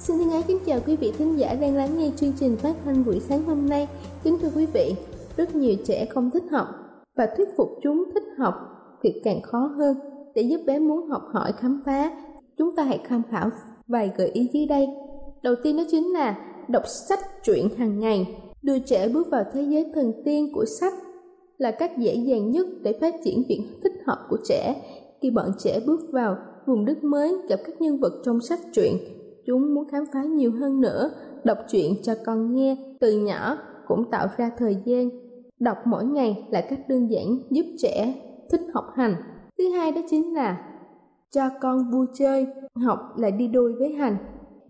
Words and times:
Xin 0.00 0.18
thân 0.18 0.30
ái 0.30 0.42
kính 0.46 0.58
chào 0.66 0.80
quý 0.86 0.96
vị 0.96 1.12
thính 1.18 1.38
giả 1.38 1.54
đang 1.60 1.76
lắng 1.76 1.98
nghe 1.98 2.10
chương 2.16 2.32
trình 2.40 2.56
phát 2.56 2.76
thanh 2.84 3.04
buổi 3.04 3.20
sáng 3.20 3.44
hôm 3.44 3.66
nay. 3.66 3.88
Kính 4.24 4.38
thưa 4.38 4.48
quý 4.56 4.66
vị, 4.66 4.94
rất 5.36 5.54
nhiều 5.54 5.74
trẻ 5.84 6.06
không 6.06 6.30
thích 6.30 6.42
học 6.50 6.66
và 7.16 7.28
thuyết 7.36 7.48
phục 7.56 7.68
chúng 7.82 8.04
thích 8.14 8.22
học 8.38 8.54
thì 9.02 9.20
càng 9.24 9.42
khó 9.42 9.58
hơn. 9.58 9.96
Để 10.34 10.42
giúp 10.42 10.60
bé 10.66 10.78
muốn 10.78 11.08
học 11.08 11.22
hỏi 11.32 11.52
khám 11.52 11.82
phá, 11.86 12.10
chúng 12.58 12.76
ta 12.76 12.82
hãy 12.82 13.00
tham 13.08 13.22
khảo 13.30 13.50
vài 13.88 14.10
gợi 14.16 14.28
ý 14.28 14.48
dưới 14.52 14.66
đây. 14.66 14.86
Đầu 15.42 15.54
tiên 15.62 15.76
đó 15.76 15.82
chính 15.90 16.12
là 16.12 16.38
đọc 16.68 16.82
sách 17.08 17.20
truyện 17.42 17.68
hàng 17.78 18.00
ngày. 18.00 18.40
Đưa 18.62 18.78
trẻ 18.78 19.08
bước 19.08 19.26
vào 19.30 19.44
thế 19.52 19.62
giới 19.62 19.86
thần 19.94 20.12
tiên 20.24 20.52
của 20.54 20.64
sách 20.80 20.94
là 21.58 21.70
cách 21.70 21.98
dễ 21.98 22.14
dàng 22.14 22.50
nhất 22.50 22.66
để 22.82 22.98
phát 23.00 23.14
triển 23.24 23.42
việc 23.48 23.60
thích 23.82 23.94
học 24.06 24.18
của 24.28 24.38
trẻ. 24.48 24.82
Khi 25.22 25.30
bọn 25.30 25.50
trẻ 25.58 25.80
bước 25.86 26.00
vào 26.12 26.36
vùng 26.66 26.84
đất 26.84 27.04
mới 27.04 27.36
gặp 27.48 27.60
các 27.66 27.80
nhân 27.80 28.00
vật 28.00 28.12
trong 28.24 28.40
sách 28.40 28.60
truyện 28.72 28.96
chúng 29.50 29.74
muốn 29.74 29.88
khám 29.88 30.04
phá 30.12 30.22
nhiều 30.22 30.52
hơn 30.52 30.80
nữa. 30.80 31.10
Đọc 31.44 31.58
truyện 31.68 31.94
cho 32.02 32.14
con 32.24 32.54
nghe 32.54 32.76
từ 33.00 33.20
nhỏ 33.20 33.56
cũng 33.86 34.10
tạo 34.10 34.26
ra 34.36 34.50
thời 34.58 34.76
gian. 34.84 35.10
Đọc 35.58 35.76
mỗi 35.84 36.04
ngày 36.04 36.44
là 36.50 36.60
cách 36.60 36.88
đơn 36.88 37.10
giản 37.10 37.38
giúp 37.50 37.66
trẻ 37.78 38.14
thích 38.50 38.60
học 38.74 38.84
hành. 38.94 39.14
Thứ 39.58 39.70
hai 39.70 39.92
đó 39.92 40.00
chính 40.10 40.34
là 40.34 40.66
cho 41.30 41.48
con 41.60 41.90
vui 41.90 42.06
chơi. 42.14 42.46
Học 42.74 42.98
là 43.18 43.30
đi 43.30 43.48
đôi 43.48 43.72
với 43.78 43.92
hành. 43.92 44.16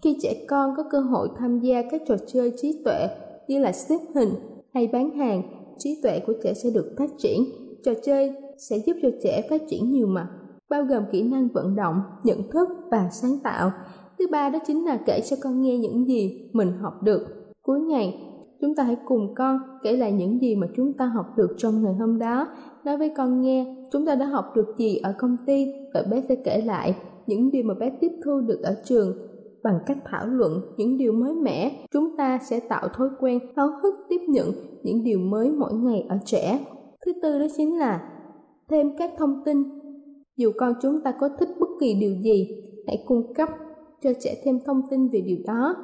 Khi 0.03 0.17
trẻ 0.21 0.45
con 0.49 0.75
có 0.77 0.85
cơ 0.91 1.01
hội 1.01 1.29
tham 1.37 1.61
gia 1.61 1.83
các 1.91 2.03
trò 2.09 2.17
chơi 2.27 2.53
trí 2.57 2.83
tuệ 2.85 3.09
như 3.49 3.59
là 3.59 3.73
xếp 3.73 3.99
hình 4.15 4.31
hay 4.75 4.87
bán 4.93 5.11
hàng, 5.11 5.43
trí 5.79 6.01
tuệ 6.03 6.21
của 6.27 6.35
trẻ 6.43 6.55
sẽ 6.55 6.71
được 6.71 6.95
phát 6.99 7.11
triển. 7.19 7.45
Trò 7.85 7.93
chơi 8.05 8.35
sẽ 8.59 8.77
giúp 8.77 8.97
cho 9.03 9.09
trẻ 9.23 9.47
phát 9.51 9.63
triển 9.69 9.91
nhiều 9.91 10.07
mặt, 10.07 10.29
bao 10.69 10.85
gồm 10.85 11.03
kỹ 11.13 11.23
năng 11.23 11.49
vận 11.49 11.77
động, 11.77 12.03
nhận 12.25 12.51
thức 12.51 12.69
và 12.91 13.09
sáng 13.13 13.39
tạo. 13.43 13.73
Thứ 14.21 14.27
ba 14.31 14.51
đó 14.51 14.59
chính 14.67 14.85
là 14.85 14.97
kể 15.07 15.21
cho 15.31 15.37
con 15.43 15.61
nghe 15.61 15.79
những 15.79 16.09
gì 16.09 16.51
mình 16.53 16.73
học 16.81 17.03
được. 17.03 17.27
Cuối 17.63 17.81
ngày, 17.81 18.21
chúng 18.61 18.75
ta 18.75 18.83
hãy 18.83 18.97
cùng 19.05 19.35
con 19.35 19.59
kể 19.83 19.97
lại 19.97 20.13
những 20.13 20.41
gì 20.43 20.57
mà 20.57 20.67
chúng 20.77 20.93
ta 20.93 21.07
học 21.07 21.27
được 21.37 21.55
trong 21.59 21.83
ngày 21.83 21.95
hôm 21.95 22.19
đó. 22.19 22.49
Nói 22.85 22.97
với 22.97 23.13
con 23.17 23.41
nghe 23.41 23.77
chúng 23.93 24.07
ta 24.07 24.15
đã 24.15 24.27
học 24.27 24.45
được 24.57 24.75
gì 24.79 24.97
ở 24.97 25.15
công 25.19 25.37
ty 25.47 25.67
và 25.95 26.03
bé 26.11 26.23
sẽ 26.29 26.35
kể 26.45 26.63
lại 26.65 26.97
những 27.27 27.51
điều 27.51 27.63
mà 27.65 27.75
bé 27.75 27.91
tiếp 28.01 28.13
thu 28.25 28.41
được 28.41 28.61
ở 28.63 28.77
trường 28.85 29.17
bằng 29.63 29.79
cách 29.87 29.99
thảo 30.05 30.27
luận 30.27 30.61
những 30.77 30.99
điều 30.99 31.13
mới 31.13 31.35
mẻ 31.35 31.87
chúng 31.93 32.17
ta 32.17 32.39
sẽ 32.39 32.61
tạo 32.61 32.89
thói 32.89 33.09
quen 33.21 33.39
háo 33.57 33.69
hức 33.83 33.95
tiếp 34.09 34.21
nhận 34.29 34.47
những 34.83 35.05
điều 35.05 35.19
mới 35.19 35.51
mỗi 35.51 35.73
ngày 35.75 36.07
ở 36.09 36.19
trẻ 36.25 36.61
thứ 37.07 37.13
tư 37.23 37.39
đó 37.39 37.47
chính 37.57 37.79
là 37.79 38.03
thêm 38.71 38.97
các 38.99 39.11
thông 39.19 39.43
tin 39.45 39.63
dù 40.37 40.51
con 40.59 40.75
chúng 40.83 41.01
ta 41.05 41.15
có 41.21 41.29
thích 41.41 41.49
bất 41.61 41.69
kỳ 41.81 41.95
điều 42.01 42.15
gì 42.23 42.49
hãy 42.87 43.05
cung 43.07 43.35
cấp 43.35 43.49
cho 44.03 44.11
trẻ 44.21 44.43
thêm 44.45 44.59
thông 44.67 44.83
tin 44.91 45.09
về 45.09 45.21
điều 45.21 45.39
đó. 45.47 45.77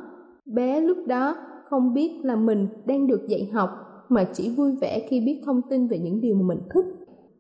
Bé 0.47 0.81
lúc 0.81 0.99
đó 1.07 1.37
không 1.71 1.95
biết 1.95 2.21
là 2.23 2.37
mình 2.37 2.69
đang 2.87 3.07
được 3.07 3.29
dạy 3.29 3.51
học, 3.53 3.71
mà 4.09 4.25
chỉ 4.25 4.55
vui 4.57 4.77
vẻ 4.81 5.07
khi 5.09 5.21
biết 5.21 5.43
thông 5.47 5.61
tin 5.71 5.89
về 5.89 5.99
những 5.99 6.21
điều 6.21 6.35
mà 6.35 6.43
mình 6.43 6.61
thích. 6.75 6.85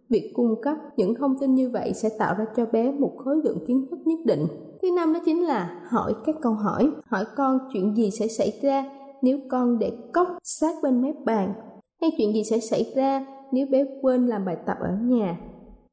Việc 0.08 0.32
cung 0.34 0.54
cấp 0.62 0.76
những 0.96 1.14
thông 1.14 1.38
tin 1.40 1.54
như 1.54 1.70
vậy 1.70 1.92
sẽ 1.94 2.08
tạo 2.18 2.34
ra 2.38 2.44
cho 2.56 2.66
bé 2.66 2.92
một 2.92 3.12
khối 3.16 3.36
lượng 3.44 3.58
kiến 3.66 3.86
thức 3.90 3.98
nhất 4.04 4.18
định. 4.24 4.46
Thứ 4.82 4.88
năm 4.96 5.12
đó 5.12 5.20
chính 5.24 5.42
là 5.42 5.82
hỏi 5.88 6.14
các 6.26 6.36
câu 6.42 6.52
hỏi. 6.52 6.90
Hỏi 7.06 7.24
con 7.36 7.58
chuyện 7.72 7.96
gì 7.96 8.10
sẽ 8.10 8.28
xảy 8.28 8.52
ra 8.62 8.84
nếu 9.22 9.38
con 9.50 9.78
để 9.78 9.92
cốc 10.12 10.28
sát 10.42 10.74
bên 10.82 11.02
mép 11.02 11.14
bàn? 11.24 11.52
Hay 12.00 12.10
chuyện 12.18 12.32
gì 12.32 12.44
sẽ 12.44 12.58
xảy 12.58 12.92
ra 12.96 13.26
nếu 13.52 13.66
bé 13.70 13.84
quên 14.02 14.26
làm 14.26 14.44
bài 14.44 14.56
tập 14.66 14.76
ở 14.80 14.90
nhà? 15.02 15.38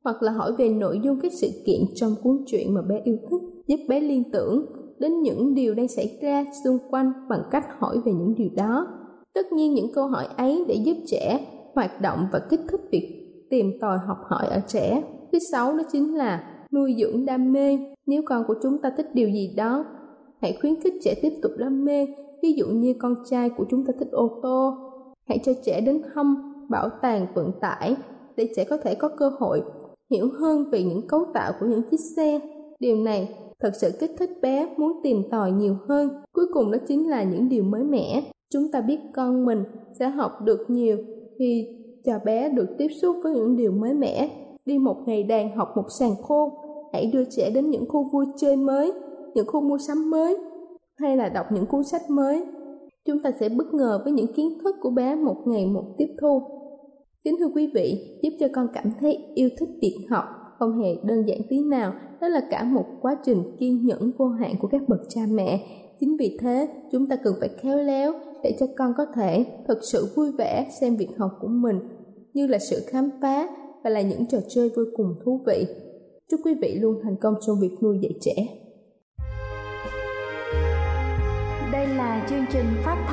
Hoặc 0.04 0.24
là 0.24 0.32
hỏi 0.32 0.52
về 0.58 0.70
nội 0.70 1.00
dung 1.04 1.20
các 1.22 1.32
sự 1.34 1.48
kiện 1.66 1.82
trong 1.96 2.16
cuốn 2.24 2.44
truyện 2.48 2.74
mà 2.74 2.82
bé 2.82 3.02
yêu 3.04 3.18
thích, 3.30 3.42
giúp 3.68 3.80
bé 3.90 4.00
liên 4.00 4.32
tưởng 4.32 4.66
đến 5.00 5.22
những 5.22 5.54
điều 5.54 5.74
đang 5.74 5.88
xảy 5.88 6.18
ra 6.22 6.46
xung 6.64 6.78
quanh 6.90 7.12
bằng 7.30 7.44
cách 7.52 7.66
hỏi 7.80 7.98
về 8.06 8.14
những 8.14 8.36
điều 8.36 8.50
đó. 8.56 8.88
Tất 9.34 9.52
nhiên 9.52 9.74
những 9.74 9.94
câu 9.94 10.08
hỏi 10.08 10.26
ấy 10.38 10.66
để 10.68 10.76
giúp 10.76 10.98
trẻ 11.08 11.48
hoạt 11.76 12.02
động 12.02 12.28
và 12.32 12.40
kích 12.50 12.62
thích 12.72 12.82
việc 12.92 13.20
tìm 13.50 13.72
tòi 13.82 13.98
học 14.08 14.18
hỏi 14.24 14.48
ở 14.48 14.60
trẻ. 14.68 15.04
Thứ 15.32 15.40
sáu 15.52 15.78
đó 15.78 15.84
chính 15.92 16.16
là 16.16 16.44
nuôi 16.72 16.96
dưỡng 17.00 17.26
đam 17.26 17.54
mê. 17.54 17.80
Nếu 18.06 18.22
con 18.26 18.44
của 18.48 18.56
chúng 18.64 18.78
ta 18.78 18.92
thích 18.98 19.08
điều 19.14 19.30
gì 19.30 19.54
đó, 19.58 19.86
hãy 20.42 20.58
khuyến 20.62 20.82
khích 20.82 20.94
trẻ 21.04 21.16
tiếp 21.22 21.34
tục 21.42 21.52
đam 21.58 21.86
mê. 21.86 22.08
Ví 22.42 22.54
dụ 22.54 22.66
như 22.68 22.94
con 23.00 23.16
trai 23.30 23.50
của 23.50 23.66
chúng 23.70 23.86
ta 23.86 23.94
thích 24.00 24.12
ô 24.12 24.40
tô, 24.44 24.74
hãy 25.28 25.40
cho 25.44 25.52
trẻ 25.66 25.82
đến 25.82 26.02
thăm 26.14 26.54
bảo 26.70 26.90
tàng, 27.02 27.28
vận 27.36 27.52
tải 27.62 27.96
để 28.36 28.50
trẻ 28.56 28.64
có 28.64 28.78
thể 28.78 28.96
có 28.96 29.10
cơ 29.18 29.32
hội 29.40 29.62
hiểu 30.14 30.30
hơn 30.40 30.70
về 30.72 30.84
những 30.84 31.08
cấu 31.08 31.26
tạo 31.34 31.54
của 31.60 31.66
những 31.66 31.82
chiếc 31.92 32.00
xe. 32.16 32.40
Điều 32.80 32.96
này 32.96 33.36
thật 33.60 33.72
sự 33.82 33.92
kích 34.00 34.12
thích 34.20 34.30
bé 34.42 34.74
muốn 34.78 35.00
tìm 35.04 35.24
tòi 35.32 35.52
nhiều 35.52 35.76
hơn. 35.88 36.10
Cuối 36.34 36.46
cùng 36.54 36.72
đó 36.72 36.78
chính 36.88 37.10
là 37.10 37.24
những 37.24 37.50
điều 37.50 37.64
mới 37.64 37.84
mẻ. 37.84 38.24
Chúng 38.54 38.72
ta 38.72 38.82
biết 38.82 39.00
con 39.16 39.46
mình 39.46 39.64
sẽ 40.00 40.10
học 40.10 40.32
được 40.44 40.60
nhiều 40.68 40.98
khi 41.40 41.68
cho 42.06 42.14
bé 42.26 42.50
được 42.50 42.68
tiếp 42.78 42.88
xúc 43.02 43.16
với 43.24 43.34
những 43.34 43.56
điều 43.56 43.72
mới 43.72 43.94
mẻ. 43.94 44.30
Đi 44.66 44.78
một 44.78 44.96
ngày 45.06 45.24
đàn 45.24 45.58
học 45.58 45.68
một 45.76 45.86
sàn 46.00 46.12
khô, 46.24 46.52
hãy 46.94 47.12
đưa 47.14 47.24
trẻ 47.30 47.50
đến 47.50 47.70
những 47.70 47.86
khu 47.90 48.10
vui 48.14 48.26
chơi 48.38 48.56
mới, 48.56 48.92
những 49.34 49.48
khu 49.48 49.62
mua 49.62 49.78
sắm 49.78 50.10
mới, 50.10 50.38
hay 50.96 51.18
là 51.18 51.30
đọc 51.30 51.46
những 51.52 51.66
cuốn 51.66 51.84
sách 51.84 52.10
mới. 52.10 52.44
Chúng 53.06 53.22
ta 53.24 53.32
sẽ 53.40 53.50
bất 53.50 53.74
ngờ 53.74 54.02
với 54.04 54.14
những 54.14 54.34
kiến 54.34 54.58
thức 54.64 54.76
của 54.82 54.90
bé 54.90 55.16
một 55.16 55.36
ngày 55.46 55.66
một 55.66 55.84
tiếp 55.98 56.08
thu 56.22 56.42
kính 57.24 57.36
thưa 57.40 57.50
quý 57.56 57.72
vị, 57.74 58.20
giúp 58.22 58.30
cho 58.40 58.48
con 58.54 58.68
cảm 58.74 58.92
thấy 59.00 59.18
yêu 59.36 59.50
thích 59.60 59.70
việc 59.82 59.98
học, 60.10 60.26
không 60.60 60.78
hề 60.78 60.96
đơn 61.04 61.28
giản 61.28 61.40
tí 61.50 61.62
nào. 61.62 61.94
Đó 62.22 62.28
là 62.28 62.42
cả 62.52 62.64
một 62.64 62.86
quá 63.02 63.18
trình 63.26 63.44
kiên 63.60 63.86
nhẫn 63.86 64.12
vô 64.18 64.28
hạn 64.28 64.56
của 64.60 64.68
các 64.68 64.82
bậc 64.88 65.00
cha 65.10 65.22
mẹ. 65.30 65.68
Chính 66.00 66.18
vì 66.18 66.38
thế, 66.42 66.68
chúng 66.92 67.08
ta 67.08 67.16
cần 67.24 67.34
phải 67.40 67.50
khéo 67.62 67.78
léo 67.78 68.14
để 68.44 68.58
cho 68.60 68.66
con 68.78 68.94
có 68.98 69.06
thể 69.16 69.46
thực 69.68 69.78
sự 69.92 70.08
vui 70.16 70.32
vẻ 70.38 70.68
xem 70.82 70.96
việc 70.96 71.10
học 71.18 71.32
của 71.42 71.48
mình, 71.48 71.80
như 72.34 72.48
là 72.48 72.60
sự 72.60 72.84
khám 72.88 73.10
phá 73.22 73.48
và 73.84 73.90
là 73.90 74.02
những 74.02 74.26
trò 74.26 74.38
chơi 74.50 74.70
vô 74.76 74.84
cùng 74.96 75.16
thú 75.26 75.42
vị. 75.48 75.66
Chúc 76.32 76.40
quý 76.46 76.54
vị 76.62 76.76
luôn 76.76 76.96
thành 77.04 77.16
công 77.22 77.34
trong 77.48 77.60
việc 77.62 77.72
nuôi 77.82 78.00
dạy 78.02 78.14
trẻ. 78.22 78.48
Đây 81.72 81.88
là 81.88 82.26
chương 82.30 82.46
trình 82.54 82.66
phát 82.86 83.06
thanh 83.08 83.13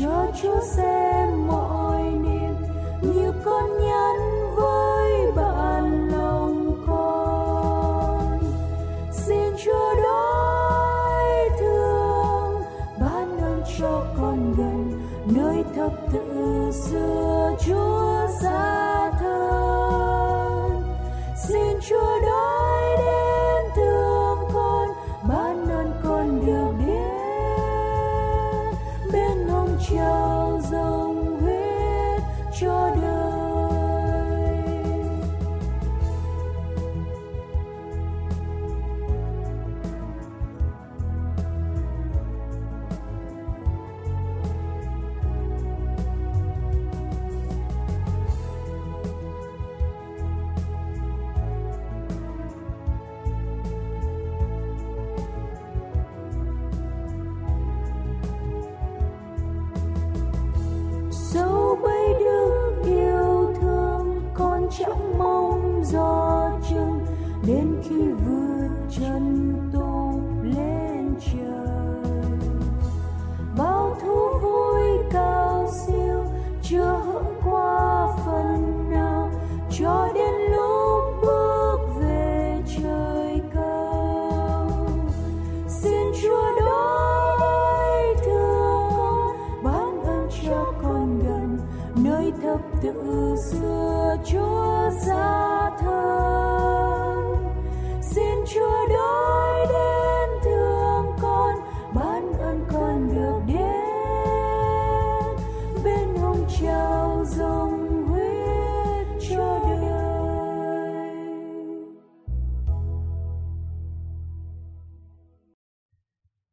church 0.00 0.44
you 0.44 0.62
say 0.62 0.99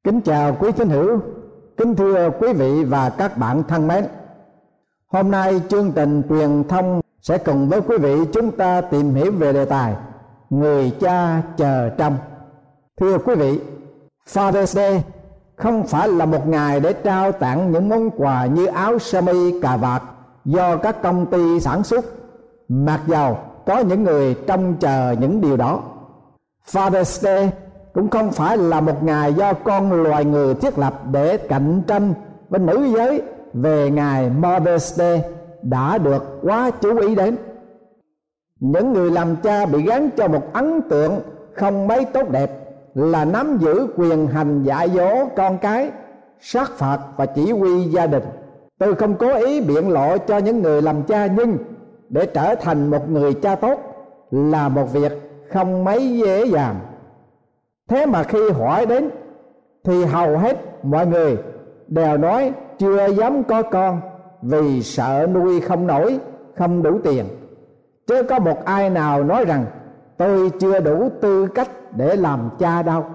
Kính 0.07 0.21
chào 0.21 0.55
quý 0.59 0.71
thính 0.71 0.89
hữu, 0.89 1.19
kính 1.77 1.95
thưa 1.95 2.29
quý 2.39 2.53
vị 2.53 2.83
và 2.83 3.09
các 3.09 3.37
bạn 3.37 3.63
thân 3.67 3.87
mến. 3.87 4.05
Hôm 5.07 5.31
nay 5.31 5.61
chương 5.69 5.91
trình 5.91 6.21
truyền 6.29 6.63
thông 6.63 7.01
sẽ 7.21 7.37
cùng 7.37 7.69
với 7.69 7.81
quý 7.81 7.97
vị 7.97 8.15
chúng 8.33 8.51
ta 8.51 8.81
tìm 8.81 9.13
hiểu 9.13 9.31
về 9.31 9.53
đề 9.53 9.65
tài 9.65 9.95
Người 10.49 10.91
cha 10.99 11.41
chờ 11.57 11.89
trông. 11.89 12.17
Thưa 12.99 13.17
quý 13.17 13.35
vị, 13.35 13.59
Father's 14.33 14.65
Day 14.65 15.03
không 15.55 15.87
phải 15.87 16.07
là 16.07 16.25
một 16.25 16.47
ngày 16.47 16.79
để 16.79 16.93
trao 16.93 17.31
tặng 17.31 17.71
những 17.71 17.89
món 17.89 18.09
quà 18.09 18.45
như 18.45 18.65
áo 18.65 18.99
sơ 18.99 19.21
mi 19.21 19.61
cà 19.61 19.77
vạt 19.77 20.01
do 20.45 20.77
các 20.77 21.01
công 21.01 21.25
ty 21.25 21.59
sản 21.59 21.83
xuất 21.83 22.05
mặc 22.69 23.01
dầu 23.07 23.37
có 23.65 23.79
những 23.79 24.03
người 24.03 24.35
trông 24.47 24.75
chờ 24.79 25.15
những 25.19 25.41
điều 25.41 25.57
đó 25.57 25.81
Father's 26.71 27.21
Day 27.21 27.51
cũng 27.97 28.09
không 28.09 28.31
phải 28.31 28.57
là 28.57 28.81
một 28.81 29.03
ngày 29.03 29.33
do 29.33 29.53
con 29.53 30.03
loài 30.03 30.25
người 30.25 30.55
thiết 30.55 30.79
lập 30.79 31.01
để 31.11 31.37
cạnh 31.37 31.81
tranh 31.87 32.13
với 32.49 32.59
nữ 32.59 32.87
giới 32.95 33.21
về 33.53 33.91
ngày 33.91 34.31
Mother's 34.41 34.77
Day 34.77 35.23
đã 35.61 35.97
được 35.97 36.39
quá 36.41 36.71
chú 36.81 36.97
ý 36.97 37.15
đến. 37.15 37.37
Những 38.59 38.93
người 38.93 39.11
làm 39.11 39.35
cha 39.35 39.65
bị 39.65 39.81
gắn 39.81 40.09
cho 40.17 40.27
một 40.27 40.53
ấn 40.53 40.81
tượng 40.81 41.19
không 41.53 41.87
mấy 41.87 42.05
tốt 42.05 42.29
đẹp 42.29 42.51
là 42.93 43.25
nắm 43.25 43.57
giữ 43.61 43.87
quyền 43.95 44.27
hành 44.27 44.63
dạy 44.63 44.89
dỗ 44.89 45.09
con 45.35 45.57
cái, 45.57 45.89
sát 46.39 46.71
phạt 46.71 46.99
và 47.17 47.25
chỉ 47.25 47.51
huy 47.51 47.83
gia 47.83 48.07
đình. 48.07 48.23
Tôi 48.79 48.95
không 48.95 49.15
cố 49.15 49.33
ý 49.45 49.61
biện 49.61 49.89
lộ 49.89 50.17
cho 50.17 50.37
những 50.37 50.61
người 50.61 50.81
làm 50.81 51.03
cha, 51.03 51.27
nhưng 51.27 51.57
để 52.09 52.25
trở 52.25 52.55
thành 52.55 52.89
một 52.91 53.09
người 53.09 53.33
cha 53.33 53.55
tốt 53.55 53.79
là 54.31 54.69
một 54.69 54.93
việc 54.93 55.11
không 55.53 55.83
mấy 55.83 56.17
dễ 56.17 56.45
dàng 56.45 56.75
thế 57.87 58.05
mà 58.05 58.23
khi 58.23 58.49
hỏi 58.49 58.85
đến, 58.85 59.09
thì 59.83 60.05
hầu 60.05 60.37
hết 60.37 60.85
mọi 60.85 61.07
người 61.07 61.37
đều 61.87 62.17
nói, 62.17 62.53
chưa 62.77 63.07
dám 63.07 63.43
có 63.43 63.61
con, 63.61 64.01
vì 64.41 64.83
sợ 64.83 65.27
nuôi 65.33 65.61
không 65.61 65.87
nổi, 65.87 66.19
không 66.55 66.83
đủ 66.83 66.99
tiền. 67.03 67.25
Chứ 68.07 68.23
có 68.23 68.39
một 68.39 68.65
ai 68.65 68.89
nào 68.89 69.23
nói 69.23 69.45
rằng, 69.45 69.65
tôi 70.17 70.51
chưa 70.59 70.79
đủ 70.79 71.09
tư 71.21 71.47
cách 71.55 71.69
để 71.95 72.15
làm 72.15 72.49
cha 72.59 72.81
đâu. 72.81 73.05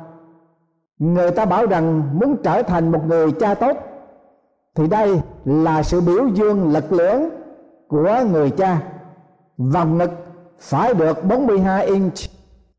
Người 0.98 1.30
ta 1.30 1.44
bảo 1.44 1.66
rằng, 1.66 2.02
muốn 2.18 2.36
trở 2.42 2.62
thành 2.62 2.92
một 2.92 3.06
người 3.06 3.32
cha 3.32 3.54
tốt, 3.54 3.76
thì 4.74 4.88
đây 4.88 5.20
là 5.44 5.82
sự 5.82 6.00
biểu 6.00 6.26
dương 6.26 6.72
lực 6.72 6.92
lưỡng 6.92 7.28
của 7.88 8.24
người 8.32 8.50
cha. 8.50 8.82
Vòng 9.58 9.98
ngực 9.98 10.10
phải 10.58 10.94
được 10.94 11.24
42 11.24 11.86
inch, 11.86 12.14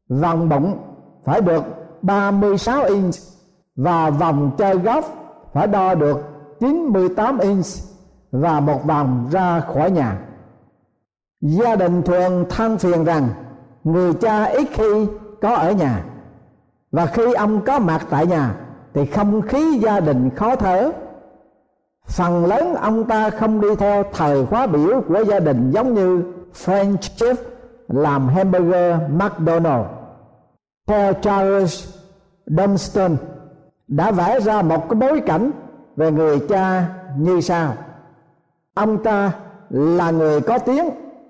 vòng 0.09 0.49
bụng 0.49 0.77
phải 1.25 1.41
được 1.41 1.63
36 2.03 2.83
inch 2.83 3.15
và 3.75 4.09
vòng 4.09 4.51
chơi 4.57 4.75
golf 4.75 5.01
phải 5.53 5.67
đo 5.67 5.95
được 5.95 6.21
98 6.59 7.39
inch 7.39 7.65
và 8.31 8.59
một 8.59 8.85
vòng 8.85 9.27
ra 9.31 9.59
khỏi 9.59 9.91
nhà. 9.91 10.17
Gia 11.41 11.75
đình 11.75 12.01
thường 12.01 12.45
than 12.49 12.77
phiền 12.77 13.03
rằng 13.03 13.27
người 13.83 14.13
cha 14.13 14.43
ít 14.43 14.67
khi 14.73 15.07
có 15.41 15.55
ở 15.55 15.71
nhà 15.71 16.03
và 16.91 17.05
khi 17.05 17.33
ông 17.33 17.61
có 17.61 17.79
mặt 17.79 18.05
tại 18.09 18.27
nhà 18.27 18.55
thì 18.93 19.05
không 19.05 19.41
khí 19.41 19.79
gia 19.79 19.99
đình 19.99 20.29
khó 20.35 20.55
thở. 20.55 20.91
Phần 22.07 22.45
lớn 22.45 22.75
ông 22.75 23.03
ta 23.03 23.29
không 23.29 23.61
đi 23.61 23.75
theo 23.75 24.03
thời 24.13 24.45
khóa 24.45 24.67
biểu 24.67 25.01
của 25.07 25.23
gia 25.23 25.39
đình 25.39 25.71
giống 25.71 25.93
như 25.93 26.23
French 26.65 26.97
chef 27.17 27.35
làm 27.87 28.27
hamburger 28.27 28.95
McDonald 29.09 29.85
Paul 30.87 31.13
Charles 31.21 31.97
Dunstan 32.45 33.17
đã 33.87 34.11
vẽ 34.11 34.39
ra 34.39 34.61
một 34.61 34.89
cái 34.89 34.95
bối 34.95 35.21
cảnh 35.25 35.51
về 35.95 36.11
người 36.11 36.39
cha 36.49 36.85
như 37.17 37.41
sau. 37.41 37.73
Ông 38.73 39.03
ta 39.03 39.31
là 39.69 40.11
người 40.11 40.41
có 40.41 40.59
tiếng, 40.59 40.89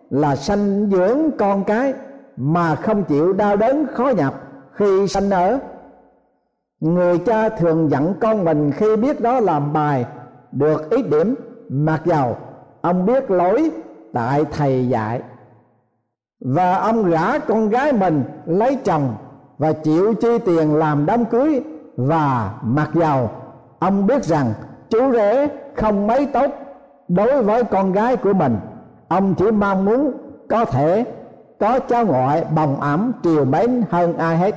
là 0.09 0.35
sanh 0.35 0.89
dưỡng 0.91 1.31
con 1.37 1.63
cái 1.63 1.93
mà 2.37 2.75
không 2.75 3.03
chịu 3.03 3.33
đau 3.33 3.55
đớn 3.55 3.85
khó 3.93 4.11
nhọc 4.17 4.33
khi 4.71 5.07
sanh 5.07 5.29
ở. 5.29 5.59
Người 6.79 7.17
cha 7.17 7.49
thường 7.49 7.91
dặn 7.91 8.13
con 8.19 8.45
mình 8.45 8.71
khi 8.71 8.95
biết 8.95 9.21
đó 9.21 9.39
làm 9.39 9.73
bài 9.73 10.05
được 10.51 10.89
ít 10.89 11.09
điểm, 11.09 11.35
mặc 11.69 12.01
dầu 12.05 12.37
ông 12.81 13.05
biết 13.05 13.31
lỗi 13.31 13.71
tại 14.13 14.45
thầy 14.51 14.89
dạy. 14.89 15.21
Và 16.39 16.77
ông 16.77 17.09
gả 17.09 17.39
con 17.39 17.69
gái 17.69 17.93
mình 17.93 18.23
lấy 18.45 18.77
chồng 18.83 19.15
và 19.63 19.73
chịu 19.73 20.13
chi 20.13 20.37
tiền 20.45 20.75
làm 20.75 21.05
đám 21.05 21.25
cưới 21.25 21.61
và 21.97 22.53
mặc 22.63 22.89
dầu 22.93 23.29
ông 23.79 24.07
biết 24.07 24.23
rằng 24.23 24.53
chú 24.89 25.11
rể 25.11 25.47
không 25.75 26.07
mấy 26.07 26.25
tốt 26.25 26.51
đối 27.07 27.43
với 27.43 27.63
con 27.63 27.91
gái 27.91 28.15
của 28.15 28.33
mình. 28.33 28.57
Ông 29.07 29.35
chỉ 29.35 29.51
mong 29.51 29.85
muốn 29.85 30.11
có 30.49 30.65
thể 30.65 31.05
có 31.59 31.79
cháu 31.79 32.05
ngoại 32.05 32.45
bồng 32.55 32.81
ẩm, 32.81 33.11
triều 33.23 33.45
mến 33.45 33.83
hơn 33.89 34.17
ai 34.17 34.37
hết. 34.37 34.55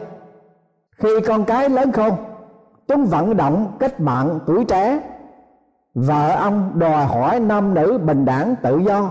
Khi 0.99 1.21
con 1.27 1.45
cái 1.45 1.69
lớn 1.69 1.93
khôn, 1.93 2.13
chúng 2.89 3.05
vận 3.05 3.37
động 3.37 3.73
kết 3.79 4.01
bạn 4.01 4.39
tuổi 4.47 4.65
trẻ. 4.65 5.01
Vợ 5.95 6.31
ông 6.31 6.71
đòi 6.75 7.05
hỏi 7.05 7.41
nam 7.41 7.75
nữ 7.75 7.99
bình 7.99 8.25
đẳng 8.25 8.55
tự 8.63 8.79
do. 8.79 9.11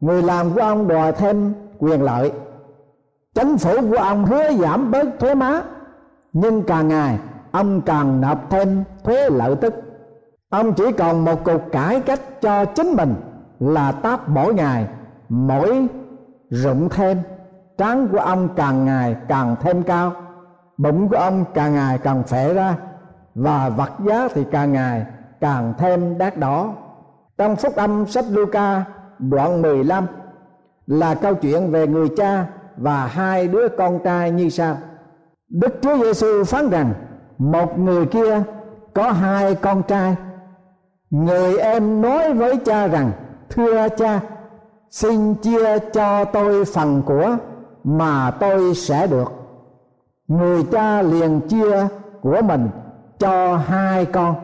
Người 0.00 0.22
làm 0.22 0.54
của 0.54 0.60
ông 0.60 0.88
đòi 0.88 1.12
thêm 1.12 1.54
quyền 1.78 2.02
lợi 2.02 2.32
chính 3.34 3.58
phủ 3.58 3.90
của 3.90 3.96
ông 3.96 4.24
hứa 4.24 4.52
giảm 4.52 4.90
bớt 4.90 5.18
thuế 5.18 5.34
má, 5.34 5.62
nhưng 6.32 6.62
càng 6.62 6.88
ngày, 6.88 7.18
ông 7.52 7.80
càng 7.80 8.20
nộp 8.20 8.50
thêm 8.50 8.84
thuế 9.04 9.30
lợi 9.30 9.56
tức. 9.56 9.74
Ông 10.50 10.74
chỉ 10.74 10.92
còn 10.92 11.24
một 11.24 11.44
cuộc 11.44 11.60
cải 11.72 12.00
cách 12.00 12.20
cho 12.40 12.64
chính 12.64 12.92
mình 12.92 13.14
là 13.60 13.92
táp 13.92 14.28
mỗi 14.28 14.54
ngày, 14.54 14.86
mỗi 15.28 15.86
rụng 16.50 16.88
thêm. 16.88 17.18
Trán 17.78 18.08
của 18.08 18.18
ông 18.18 18.48
càng 18.56 18.84
ngày 18.84 19.16
càng 19.28 19.56
thêm 19.60 19.82
cao, 19.82 20.12
bụng 20.76 21.08
của 21.08 21.16
ông 21.16 21.44
càng 21.54 21.74
ngày 21.74 21.98
càng 21.98 22.22
phệ 22.22 22.54
ra, 22.54 22.76
và 23.34 23.68
vật 23.68 23.90
giá 24.06 24.28
thì 24.34 24.44
càng 24.50 24.72
ngày 24.72 25.06
càng 25.40 25.74
thêm 25.78 26.18
đắt 26.18 26.36
đỏ. 26.36 26.72
Trong 27.38 27.56
phúc 27.56 27.76
âm 27.76 28.06
sách 28.06 28.24
Luca 28.30 28.84
đoạn 29.18 29.62
15 29.62 30.06
là 30.86 31.14
câu 31.14 31.34
chuyện 31.34 31.70
về 31.70 31.86
người 31.86 32.08
cha 32.16 32.46
và 32.76 33.06
hai 33.06 33.48
đứa 33.48 33.68
con 33.68 33.98
trai 34.04 34.30
như 34.30 34.48
sau. 34.48 34.76
Đức 35.48 35.74
Chúa 35.82 35.96
Giêsu 35.96 36.44
phán 36.44 36.70
rằng, 36.70 36.92
một 37.38 37.78
người 37.78 38.06
kia 38.06 38.42
có 38.94 39.12
hai 39.12 39.54
con 39.54 39.82
trai. 39.82 40.16
Người 41.10 41.58
em 41.58 42.02
nói 42.02 42.32
với 42.32 42.56
cha 42.56 42.86
rằng, 42.86 43.12
thưa 43.50 43.88
cha, 43.88 44.20
xin 44.90 45.34
chia 45.34 45.78
cho 45.78 46.24
tôi 46.24 46.64
phần 46.64 47.02
của 47.06 47.36
mà 47.84 48.30
tôi 48.30 48.74
sẽ 48.74 49.06
được 49.06 49.32
người 50.28 50.64
cha 50.72 51.02
liền 51.02 51.40
chia 51.40 51.86
của 52.20 52.42
mình 52.42 52.68
cho 53.18 53.56
hai 53.56 54.06
con. 54.06 54.34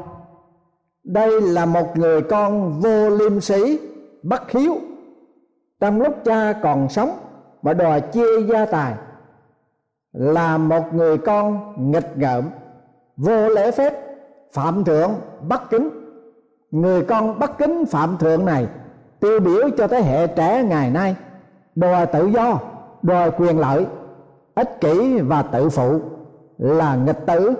Đây 1.04 1.40
là 1.40 1.66
một 1.66 1.96
người 1.96 2.22
con 2.22 2.80
vô 2.80 3.10
liêm 3.10 3.40
sĩ 3.40 3.78
bất 4.22 4.50
hiếu. 4.50 4.76
Trong 5.80 6.00
lúc 6.00 6.14
cha 6.24 6.52
còn 6.62 6.88
sống 6.88 7.10
mà 7.62 7.72
đòi 7.74 8.00
chia 8.00 8.42
gia 8.52 8.66
tài. 8.66 8.94
Là 10.12 10.58
một 10.58 10.94
người 10.94 11.18
con 11.18 11.74
nghịch 11.90 12.16
ngợm, 12.16 12.44
vô 13.16 13.48
lễ 13.48 13.70
phép, 13.70 13.94
phạm 14.52 14.84
thượng 14.84 15.10
bất 15.48 15.70
kính. 15.70 15.90
Người 16.70 17.02
con 17.02 17.38
bất 17.38 17.58
kính 17.58 17.84
phạm 17.86 18.16
thượng 18.18 18.44
này, 18.44 18.66
tiêu 19.20 19.40
biểu 19.40 19.70
cho 19.78 19.88
thế 19.88 20.02
hệ 20.02 20.26
trẻ 20.26 20.62
ngày 20.62 20.90
nay. 20.90 21.16
Đòi 21.74 22.06
tự 22.06 22.26
do, 22.26 22.58
đòi 23.02 23.30
quyền 23.30 23.58
lợi, 23.58 23.86
ích 24.54 24.80
kỷ 24.80 25.20
và 25.20 25.42
tự 25.42 25.68
phụ 25.68 26.00
là 26.58 26.94
nghịch 26.96 27.26
tử. 27.26 27.54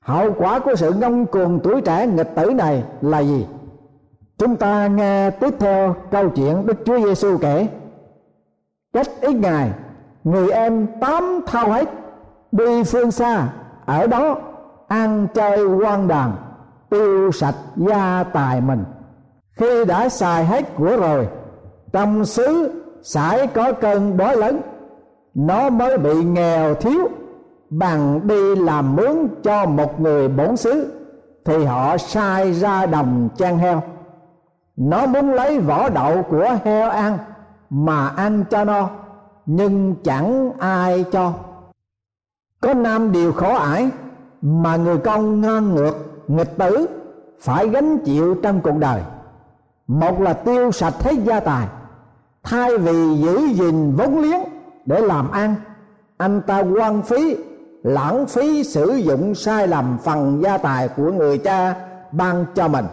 Hậu 0.00 0.32
quả 0.32 0.58
của 0.58 0.74
sự 0.76 0.92
ngông 0.92 1.26
cuồng 1.26 1.60
tuổi 1.62 1.80
trẻ 1.80 2.06
nghịch 2.06 2.34
tử 2.34 2.50
này 2.50 2.84
là 3.00 3.18
gì? 3.18 3.46
Chúng 4.38 4.56
ta 4.56 4.86
nghe 4.86 5.30
tiếp 5.30 5.54
theo 5.58 5.96
câu 6.10 6.30
chuyện 6.30 6.66
đức 6.66 6.76
chúa 6.84 7.06
giêsu 7.06 7.38
kể 7.38 7.68
cách 8.94 9.06
ít 9.20 9.34
ngày 9.34 9.70
người 10.24 10.50
em 10.50 10.86
tám 11.00 11.40
thao 11.46 11.70
hết, 11.70 11.88
đi 12.52 12.84
phương 12.84 13.10
xa, 13.10 13.48
ở 13.86 14.06
đó 14.06 14.36
ăn 14.88 15.26
chơi 15.34 15.66
quan 15.66 16.08
đàn, 16.08 16.32
tiêu 16.90 17.32
sạch 17.32 17.54
gia 17.76 18.24
tài 18.32 18.60
mình. 18.60 18.84
Khi 19.56 19.84
đã 19.84 20.08
xài 20.08 20.44
hết 20.44 20.76
của 20.76 20.96
rồi, 20.96 21.28
trong 21.92 22.24
xứ 22.24 22.72
sải 23.02 23.46
có 23.46 23.72
cơn 23.72 24.16
đói 24.16 24.36
lớn. 24.36 24.60
Nó 25.34 25.70
mới 25.70 25.98
bị 25.98 26.24
nghèo 26.24 26.74
thiếu, 26.74 27.08
bằng 27.70 28.26
đi 28.26 28.56
làm 28.56 28.96
mướn 28.96 29.28
cho 29.42 29.66
một 29.66 30.00
người 30.00 30.28
bổn 30.28 30.56
xứ, 30.56 30.92
thì 31.44 31.64
họ 31.64 31.96
sai 31.98 32.52
ra 32.52 32.86
đồng 32.86 33.28
chăn 33.36 33.58
heo. 33.58 33.82
Nó 34.76 35.06
muốn 35.06 35.32
lấy 35.32 35.58
vỏ 35.60 35.88
đậu 35.88 36.22
của 36.22 36.56
heo 36.64 36.90
ăn 36.90 37.18
mà 37.70 38.08
ăn 38.08 38.44
cho 38.50 38.64
no, 38.64 38.88
nhưng 39.46 39.94
chẳng 40.04 40.52
ai 40.58 41.04
cho. 41.12 41.32
Có 42.60 42.74
năm 42.74 43.12
điều 43.12 43.32
khó 43.32 43.54
ải 43.56 43.90
mà 44.42 44.76
người 44.76 44.98
con 44.98 45.40
ngang 45.40 45.74
ngược, 45.74 45.94
nghịch 46.28 46.58
tử, 46.58 46.86
phải 47.40 47.68
gánh 47.68 47.98
chịu 47.98 48.34
trong 48.42 48.60
cuộc 48.60 48.76
đời. 48.78 49.02
Một 49.86 50.20
là 50.20 50.32
tiêu 50.32 50.72
sạch 50.72 51.02
hết 51.02 51.14
gia 51.24 51.40
tài, 51.40 51.68
thay 52.42 52.78
vì 52.78 53.16
giữ 53.16 53.46
gìn 53.46 53.96
vốn 53.96 54.18
liếng 54.18 54.40
để 54.86 55.00
làm 55.00 55.30
ăn, 55.30 55.54
anh 56.16 56.42
ta 56.46 56.62
quan 56.78 57.02
phí, 57.02 57.36
lãng 57.82 58.26
phí 58.26 58.64
sử 58.64 58.94
dụng 58.94 59.34
sai 59.34 59.68
lầm 59.68 59.98
phần 60.04 60.42
gia 60.42 60.58
tài 60.58 60.88
của 60.88 61.12
người 61.12 61.38
cha 61.38 61.74
ban 62.12 62.44
cho 62.54 62.68
mình. 62.68 62.86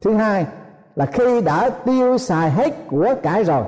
Thứ 0.00 0.14
hai 0.14 0.46
là 0.96 1.06
khi 1.06 1.40
đã 1.40 1.70
tiêu 1.70 2.18
xài 2.18 2.50
hết 2.50 2.88
của 2.88 3.14
cải 3.22 3.44
rồi 3.44 3.64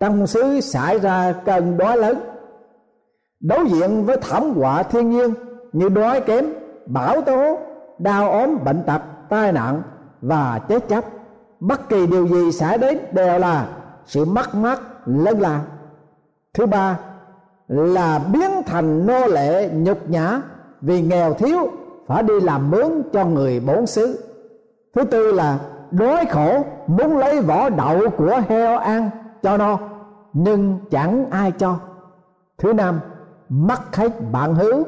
trong 0.00 0.26
xứ 0.26 0.60
xảy 0.60 0.98
ra 0.98 1.32
cơn 1.44 1.78
đói 1.78 1.96
lớn, 1.96 2.18
đối 3.40 3.68
diện 3.68 4.04
với 4.04 4.16
thảm 4.16 4.54
họa 4.54 4.82
thiên 4.82 5.10
nhiên 5.10 5.34
như 5.72 5.88
đói 5.88 6.20
kém, 6.20 6.44
bão 6.86 7.20
tố, 7.20 7.58
đau 7.98 8.30
ốm, 8.30 8.64
bệnh 8.64 8.82
tật, 8.86 9.00
tai 9.28 9.52
nạn 9.52 9.82
và 10.20 10.60
chết 10.68 10.88
chóc. 10.88 11.04
Bất 11.60 11.88
kỳ 11.88 12.06
điều 12.06 12.28
gì 12.28 12.52
xảy 12.52 12.78
đến 12.78 12.98
đều 13.12 13.38
là 13.38 13.68
sự 14.06 14.24
mất 14.24 14.54
mát 14.54 14.80
lớn 15.06 15.40
lao 15.40 15.60
thứ 16.54 16.66
ba 16.66 16.98
là 17.68 18.20
biến 18.32 18.50
thành 18.66 19.06
nô 19.06 19.26
lệ, 19.26 19.70
nhục 19.72 20.08
nhã 20.08 20.40
vì 20.80 21.02
nghèo 21.02 21.34
thiếu, 21.34 21.70
phải 22.06 22.22
đi 22.22 22.40
làm 22.40 22.70
mướn 22.70 23.02
cho 23.12 23.24
người 23.24 23.60
bốn 23.60 23.86
xứ. 23.86 24.18
Thứ 24.94 25.04
tư 25.04 25.32
là 25.32 25.58
đói 25.90 26.26
khổ, 26.30 26.64
muốn 26.86 27.18
lấy 27.18 27.40
vỏ 27.40 27.68
đậu 27.68 28.10
của 28.10 28.40
heo 28.48 28.78
ăn 28.78 29.10
cho 29.42 29.56
no 29.56 29.78
nhưng 30.32 30.78
chẳng 30.90 31.30
ai 31.30 31.52
cho. 31.52 31.78
Thứ 32.58 32.72
năm, 32.72 33.00
mất 33.48 33.96
hết 33.96 34.30
bạn 34.32 34.54
hữu. 34.54 34.84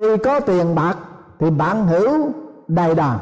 Khi 0.00 0.16
có 0.16 0.40
tiền 0.40 0.74
bạc 0.74 0.96
thì 1.38 1.50
bạn 1.50 1.86
hữu 1.86 2.32
đầy 2.68 2.94
đàn. 2.94 3.18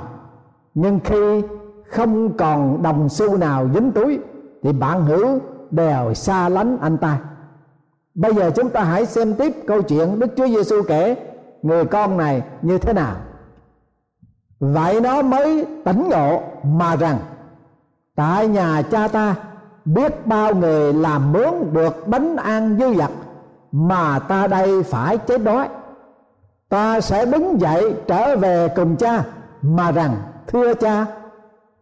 Nhưng 0.74 1.00
khi 1.04 1.42
không 1.88 2.36
còn 2.36 2.82
đồng 2.82 3.08
xu 3.08 3.36
nào 3.36 3.68
dính 3.74 3.92
túi 3.92 4.18
thì 4.62 4.72
bạn 4.72 5.04
hữu 5.04 5.38
đều 5.70 6.14
xa 6.14 6.48
lánh 6.48 6.78
anh 6.80 6.98
ta. 6.98 7.18
Bây 8.14 8.34
giờ 8.34 8.50
chúng 8.50 8.70
ta 8.70 8.84
hãy 8.84 9.06
xem 9.06 9.34
tiếp 9.34 9.52
câu 9.66 9.82
chuyện 9.82 10.18
đức 10.18 10.26
chúa 10.36 10.46
giêsu 10.46 10.82
kể 10.88 11.16
người 11.62 11.84
con 11.84 12.16
này 12.16 12.42
như 12.62 12.78
thế 12.78 12.92
nào. 12.92 13.16
Vậy 14.60 15.00
nó 15.00 15.22
mới 15.22 15.66
tỉnh 15.84 16.08
ngộ 16.08 16.42
mà 16.64 16.96
rằng, 16.96 17.18
tại 18.16 18.48
nhà 18.48 18.82
cha 18.82 19.08
ta 19.08 19.34
biết 19.95 20.26
bao 20.26 20.54
người 20.54 20.92
làm 20.92 21.33
mướn 21.33 21.73
được 21.73 22.09
bánh 22.09 22.37
ăn 22.37 22.76
dư 22.80 22.95
dật, 22.95 23.11
mà 23.73 24.18
ta 24.18 24.47
đây 24.47 24.83
phải 24.83 25.18
chết 25.18 25.45
đói. 25.45 25.68
Ta 26.68 27.00
sẽ 27.00 27.26
đứng 27.26 27.61
dậy 27.61 27.95
trở 28.07 28.37
về 28.37 28.68
cùng 28.76 28.97
cha, 28.97 29.25
mà 29.62 29.92
rằng, 29.92 30.16
thưa 30.47 30.75
cha, 30.75 31.07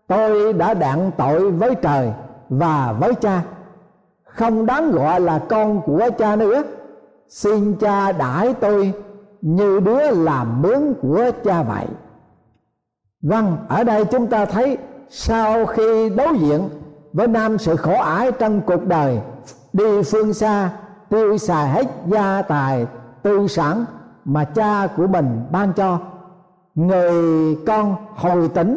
tôi 0.07 0.53
đã 0.53 0.75
đặng 0.75 1.11
tội 1.17 1.51
với 1.51 1.75
trời 1.75 2.13
và 2.49 2.95
với 3.01 3.15
cha. 3.15 3.43
Không 4.25 4.67
đáng 4.67 4.91
gọi 4.91 5.21
là 5.21 5.39
con 5.49 5.81
của 5.81 6.09
cha 6.19 6.37
nữa. 6.37 6.63
Xin 7.29 7.75
cha 7.75 8.13
đãi 8.13 8.55
tôi 8.55 8.93
như 9.41 9.81
đứa 9.81 10.11
làm 10.11 10.63
mướn 10.63 10.95
của 11.03 11.31
cha 11.45 11.63
vậy. 11.63 11.87
Vâng 13.23 13.57
ở 13.69 13.85
đây 13.85 14.05
chúng 14.05 14.27
ta 14.27 14.45
thấy 14.45 14.79
sau 15.11 15.67
khi 15.67 16.11
đối 16.11 16.39
diện 16.39 16.69
với 17.17 17.27
năm 17.27 17.59
sự 17.59 17.77
khổ 17.77 17.95
ải 17.95 18.33
trong 18.33 18.61
cuộc 18.61 18.87
đời, 18.87 19.21
đi 19.73 20.03
phương 20.03 20.35
xa, 20.35 20.71
tiêu 21.09 21.39
xài 21.39 21.69
hết 21.69 21.87
gia 22.07 22.43
tài, 22.43 22.87
tư 23.23 23.47
sản 23.47 23.85
mà 24.25 24.45
cha 24.45 24.87
của 24.97 25.07
mình 25.07 25.41
ban 25.53 25.73
cho. 25.73 25.99
Người 26.75 27.57
con 27.67 27.97
hồi 28.17 28.49
tỉnh, 28.49 28.77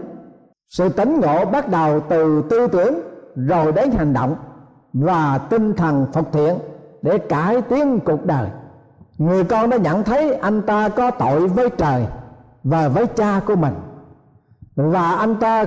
sự 0.69 0.89
tỉnh 0.89 1.19
ngộ 1.19 1.46
bắt 1.46 1.69
đầu 1.69 2.00
từ 2.00 2.43
tư 2.50 2.67
tưởng, 2.67 2.96
rồi 3.36 3.72
đến 3.72 3.91
hành 3.91 4.13
động 4.13 4.36
và 4.93 5.38
tinh 5.38 5.74
thần 5.74 6.05
phục 6.13 6.31
thiện 6.31 6.55
để 7.01 7.17
cải 7.17 7.62
tiến 7.62 8.00
cuộc 8.00 8.25
đời. 8.25 8.50
Người 9.17 9.43
con 9.43 9.69
đã 9.69 9.77
nhận 9.77 10.03
thấy 10.03 10.34
anh 10.34 10.62
ta 10.62 10.89
có 10.89 11.12
tội 11.12 11.48
với 11.48 11.69
trời 11.69 12.05
và 12.63 12.88
với 12.88 13.08
cha 13.08 13.41
của 13.46 13.55
mình. 13.55 13.74
Và 14.75 15.12
anh 15.12 15.36
ta 15.36 15.65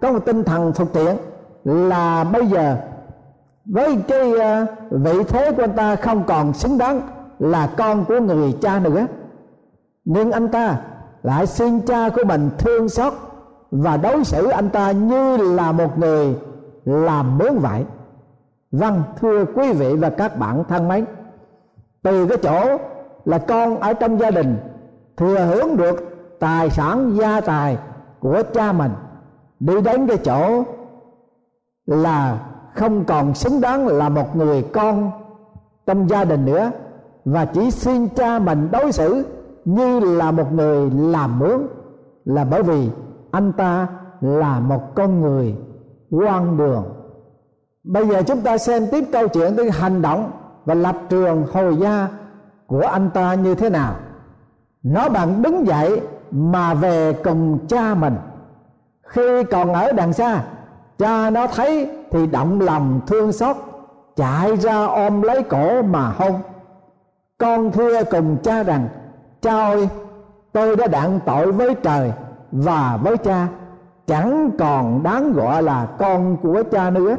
có 0.00 0.12
một 0.12 0.24
tinh 0.26 0.44
thần 0.44 0.72
phục 0.72 0.92
thiện 0.92 1.16
là 1.64 2.24
bây 2.24 2.46
giờ 2.46 2.76
với 3.64 3.96
cái 4.08 4.32
ờ, 4.32 4.66
vị 4.90 5.22
thế 5.28 5.52
của 5.52 5.62
anh 5.62 5.72
ta 5.76 5.96
không 5.96 6.22
còn 6.26 6.52
xứng 6.52 6.78
đáng 6.78 7.00
là 7.38 7.70
con 7.76 8.04
của 8.04 8.20
người 8.20 8.52
cha 8.60 8.78
nữa. 8.78 9.06
Nhưng 10.04 10.32
anh 10.32 10.48
ta 10.48 10.80
lại 11.22 11.46
xin 11.46 11.80
cha 11.80 12.08
của 12.08 12.24
mình 12.24 12.50
thương 12.58 12.88
xót 12.88 13.12
và 13.70 13.96
đối 13.96 14.24
xử 14.24 14.48
anh 14.48 14.68
ta 14.68 14.90
như 14.90 15.36
là 15.36 15.72
một 15.72 15.98
người 15.98 16.36
làm 16.84 17.38
mướn 17.38 17.58
vậy 17.58 17.84
vâng 18.72 19.02
thưa 19.20 19.44
quý 19.54 19.72
vị 19.72 19.96
và 19.96 20.10
các 20.10 20.38
bạn 20.38 20.64
thân 20.68 20.88
mến, 20.88 21.04
từ 22.02 22.26
cái 22.26 22.38
chỗ 22.42 22.78
là 23.24 23.38
con 23.38 23.80
ở 23.80 23.92
trong 23.92 24.20
gia 24.20 24.30
đình 24.30 24.56
thừa 25.16 25.38
hưởng 25.38 25.76
được 25.76 26.16
tài 26.40 26.70
sản 26.70 27.16
gia 27.20 27.40
tài 27.40 27.78
của 28.20 28.42
cha 28.54 28.72
mình, 28.72 28.90
đi 29.60 29.80
đến 29.80 30.06
cái 30.06 30.16
chỗ 30.16 30.62
là 31.86 32.38
không 32.74 33.04
còn 33.04 33.34
xứng 33.34 33.60
đáng 33.60 33.86
là 33.86 34.08
một 34.08 34.36
người 34.36 34.62
con 34.62 35.10
trong 35.86 36.10
gia 36.10 36.24
đình 36.24 36.44
nữa, 36.44 36.70
và 37.24 37.44
chỉ 37.44 37.70
xin 37.70 38.08
cha 38.08 38.38
mình 38.38 38.68
đối 38.72 38.92
xử 38.92 39.26
như 39.64 40.00
là 40.00 40.30
một 40.30 40.52
người 40.52 40.90
làm 40.90 41.38
mướn, 41.38 41.66
là 42.24 42.44
bởi 42.44 42.62
vì 42.62 42.90
anh 43.30 43.52
ta 43.52 43.86
là 44.20 44.60
một 44.60 44.94
con 44.94 45.20
người 45.20 45.56
quan 46.10 46.56
đường. 46.56 46.84
Bây 47.84 48.08
giờ 48.08 48.22
chúng 48.22 48.40
ta 48.40 48.58
xem 48.58 48.86
tiếp 48.92 49.04
câu 49.12 49.28
chuyện 49.28 49.56
tới 49.56 49.70
hành 49.70 50.02
động 50.02 50.30
và 50.64 50.74
lập 50.74 50.96
trường 51.08 51.46
hồi 51.52 51.76
gia 51.76 52.08
của 52.66 52.80
anh 52.80 53.10
ta 53.14 53.34
như 53.34 53.54
thế 53.54 53.70
nào. 53.70 53.94
Nó 54.82 55.08
bằng 55.08 55.42
đứng 55.42 55.66
dậy 55.66 56.00
mà 56.30 56.74
về 56.74 57.12
cùng 57.12 57.66
cha 57.68 57.94
mình. 57.94 58.16
Khi 59.06 59.44
còn 59.44 59.72
ở 59.72 59.92
đằng 59.92 60.12
xa 60.12 60.42
cha 60.98 61.30
nó 61.30 61.46
thấy 61.46 61.90
thì 62.10 62.26
động 62.26 62.60
lòng 62.60 63.00
thương 63.06 63.32
xót, 63.32 63.56
chạy 64.16 64.56
ra 64.56 64.84
ôm 64.84 65.22
lấy 65.22 65.42
cổ 65.42 65.82
mà 65.82 66.08
hôn. 66.08 66.32
Con 67.38 67.72
thưa 67.72 68.04
cùng 68.04 68.36
cha 68.42 68.62
rằng, 68.62 68.88
cha 69.42 69.56
ơi, 69.56 69.88
tôi 70.52 70.76
đã 70.76 70.86
đặng 70.86 71.20
tội 71.26 71.52
với 71.52 71.74
trời 71.74 72.12
và 72.52 72.98
với 73.02 73.16
cha, 73.16 73.48
chẳng 74.06 74.50
còn 74.58 75.02
đáng 75.02 75.32
gọi 75.32 75.62
là 75.62 75.86
con 75.98 76.36
của 76.36 76.62
cha 76.72 76.90
nữa. 76.90 77.16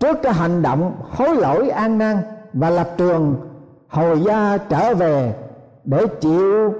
Trước 0.00 0.18
cái 0.22 0.32
hành 0.32 0.62
động 0.62 0.92
hối 1.10 1.36
lỗi 1.36 1.68
an 1.68 1.98
nan 1.98 2.18
và 2.52 2.70
lập 2.70 2.88
trường, 2.96 3.36
hồi 3.88 4.20
gia 4.20 4.58
trở 4.58 4.94
về 4.94 5.34
để 5.84 6.06
chịu 6.20 6.74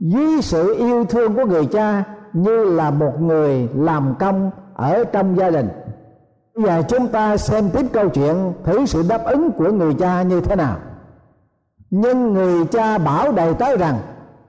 dưới 0.00 0.42
sự 0.42 0.74
yêu 0.74 1.04
thương 1.04 1.34
của 1.34 1.44
người 1.44 1.66
cha 1.66 2.04
như 2.32 2.64
là 2.64 2.90
một 2.90 3.20
người 3.20 3.68
làm 3.74 4.14
công 4.18 4.50
ở 4.78 5.04
trong 5.04 5.38
gia 5.38 5.50
đình. 5.50 5.68
Bây 6.54 6.64
giờ 6.64 6.82
chúng 6.88 7.08
ta 7.08 7.36
xem 7.36 7.70
tiếp 7.70 7.86
câu 7.92 8.08
chuyện 8.08 8.52
thử 8.64 8.86
sự 8.86 9.02
đáp 9.08 9.24
ứng 9.24 9.52
của 9.52 9.72
người 9.72 9.94
cha 9.94 10.22
như 10.22 10.40
thế 10.40 10.56
nào. 10.56 10.76
Nhưng 11.90 12.32
người 12.32 12.66
cha 12.66 12.98
bảo 12.98 13.32
đầy 13.32 13.54
tớ 13.54 13.76
rằng, 13.76 13.98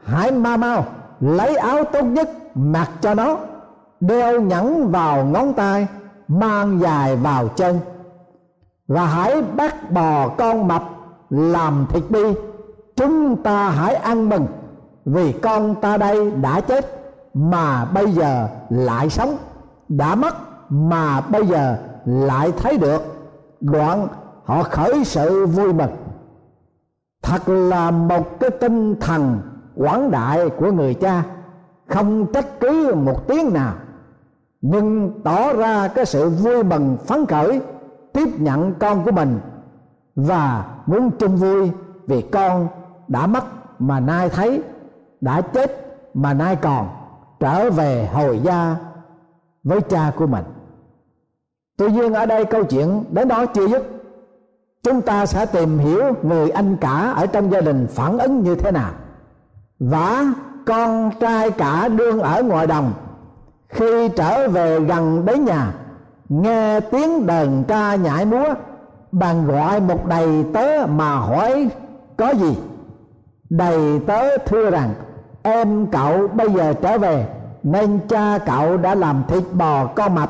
hãy 0.03 0.31
ma 0.31 0.57
mau, 0.57 0.85
lấy 1.19 1.55
áo 1.55 1.83
tốt 1.83 2.01
nhất, 2.01 2.29
mặc 2.55 2.89
cho 3.01 3.13
nó, 3.13 3.37
đeo 3.99 4.41
nhẫn 4.41 4.91
vào 4.91 5.25
ngón 5.25 5.53
tay, 5.53 5.87
mang 6.27 6.79
dài 6.79 7.15
vào 7.15 7.47
chân, 7.47 7.79
và 8.87 9.05
hãy 9.05 9.41
bắt 9.41 9.91
bò 9.91 10.27
con 10.27 10.67
mập 10.67 10.83
làm 11.29 11.85
thịt 11.89 12.03
đi 12.09 12.33
chúng 12.95 13.43
ta 13.43 13.69
hãy 13.69 13.95
ăn 13.95 14.29
mừng, 14.29 14.47
vì 15.05 15.31
con 15.31 15.75
ta 15.75 15.97
đây 15.97 16.31
đã 16.31 16.61
chết, 16.61 16.85
mà 17.33 17.85
bây 17.85 18.11
giờ 18.11 18.47
lại 18.69 19.09
sống 19.09 19.37
đã 19.89 20.15
mất 20.15 20.35
mà 20.69 21.21
bây 21.21 21.47
giờ 21.47 21.77
lại 22.05 22.51
thấy 22.57 22.77
được 22.77 23.01
đoạn 23.61 24.07
họ 24.43 24.63
khởi 24.63 25.03
sự 25.03 25.45
vui 25.45 25.73
mừng. 25.73 25.91
Thật 27.21 27.49
là 27.49 27.91
một 27.91 28.39
cái 28.39 28.49
tinh 28.49 28.95
thần 28.99 29.39
quảng 29.75 30.11
đại 30.11 30.49
của 30.49 30.71
người 30.71 30.93
cha, 30.93 31.23
không 31.87 32.25
trách 32.33 32.59
cứ 32.59 32.95
một 32.95 33.27
tiếng 33.27 33.53
nào, 33.53 33.73
nhưng 34.61 35.21
tỏ 35.23 35.53
ra 35.53 35.87
cái 35.87 36.05
sự 36.05 36.29
vui 36.29 36.63
mừng 36.63 36.97
phấn 37.05 37.25
khởi 37.25 37.61
tiếp 38.13 38.29
nhận 38.39 38.73
con 38.79 39.03
của 39.05 39.11
mình 39.11 39.39
và 40.15 40.65
muốn 40.85 41.11
chung 41.19 41.35
vui 41.35 41.71
vì 42.07 42.21
con 42.21 42.67
đã 43.07 43.27
mất 43.27 43.43
mà 43.79 43.99
nay 43.99 44.29
thấy, 44.29 44.63
đã 45.21 45.41
chết 45.41 45.71
mà 46.13 46.33
nay 46.33 46.55
còn 46.55 46.87
trở 47.39 47.69
về 47.69 48.09
hồi 48.13 48.39
gia 48.43 48.75
với 49.63 49.81
cha 49.81 50.11
của 50.17 50.27
mình. 50.27 50.43
Tuy 51.77 51.91
nhiên 51.91 52.13
ở 52.13 52.25
đây 52.25 52.45
câu 52.45 52.63
chuyện 52.63 53.03
đến 53.11 53.27
đó 53.27 53.45
chưa 53.45 53.67
dứt. 53.67 53.83
Chúng 54.83 55.01
ta 55.01 55.25
sẽ 55.25 55.45
tìm 55.45 55.77
hiểu 55.77 56.03
người 56.23 56.49
anh 56.49 56.77
cả 56.77 57.13
ở 57.15 57.25
trong 57.25 57.51
gia 57.51 57.61
đình 57.61 57.87
phản 57.87 58.17
ứng 58.17 58.43
như 58.43 58.55
thế 58.55 58.71
nào. 58.71 58.91
Và 59.79 60.25
con 60.65 61.11
trai 61.19 61.51
cả 61.51 61.87
đương 61.87 62.19
ở 62.19 62.43
ngoài 62.43 62.67
đồng. 62.67 62.93
Khi 63.69 64.09
trở 64.09 64.49
về 64.49 64.79
gần 64.79 65.25
đến 65.25 65.45
nhà, 65.45 65.73
nghe 66.29 66.79
tiếng 66.79 67.25
đờn 67.25 67.63
ca 67.67 67.95
nhảy 67.95 68.25
múa, 68.25 68.53
bàn 69.11 69.47
gọi 69.47 69.79
một 69.79 70.05
đầy 70.05 70.45
tớ 70.53 70.85
mà 70.89 71.15
hỏi, 71.15 71.69
có 72.17 72.29
gì? 72.29 72.57
Đầy 73.49 73.99
tớ 74.07 74.37
thưa 74.37 74.69
rằng, 74.71 74.93
em 75.43 75.87
cậu 75.87 76.27
bây 76.27 76.51
giờ 76.51 76.73
trở 76.73 76.97
về 76.97 77.25
nên 77.63 77.99
cha 78.09 78.37
cậu 78.45 78.77
đã 78.77 78.95
làm 78.95 79.23
thịt 79.27 79.43
bò 79.53 79.85
con 79.85 80.15
mập 80.15 80.29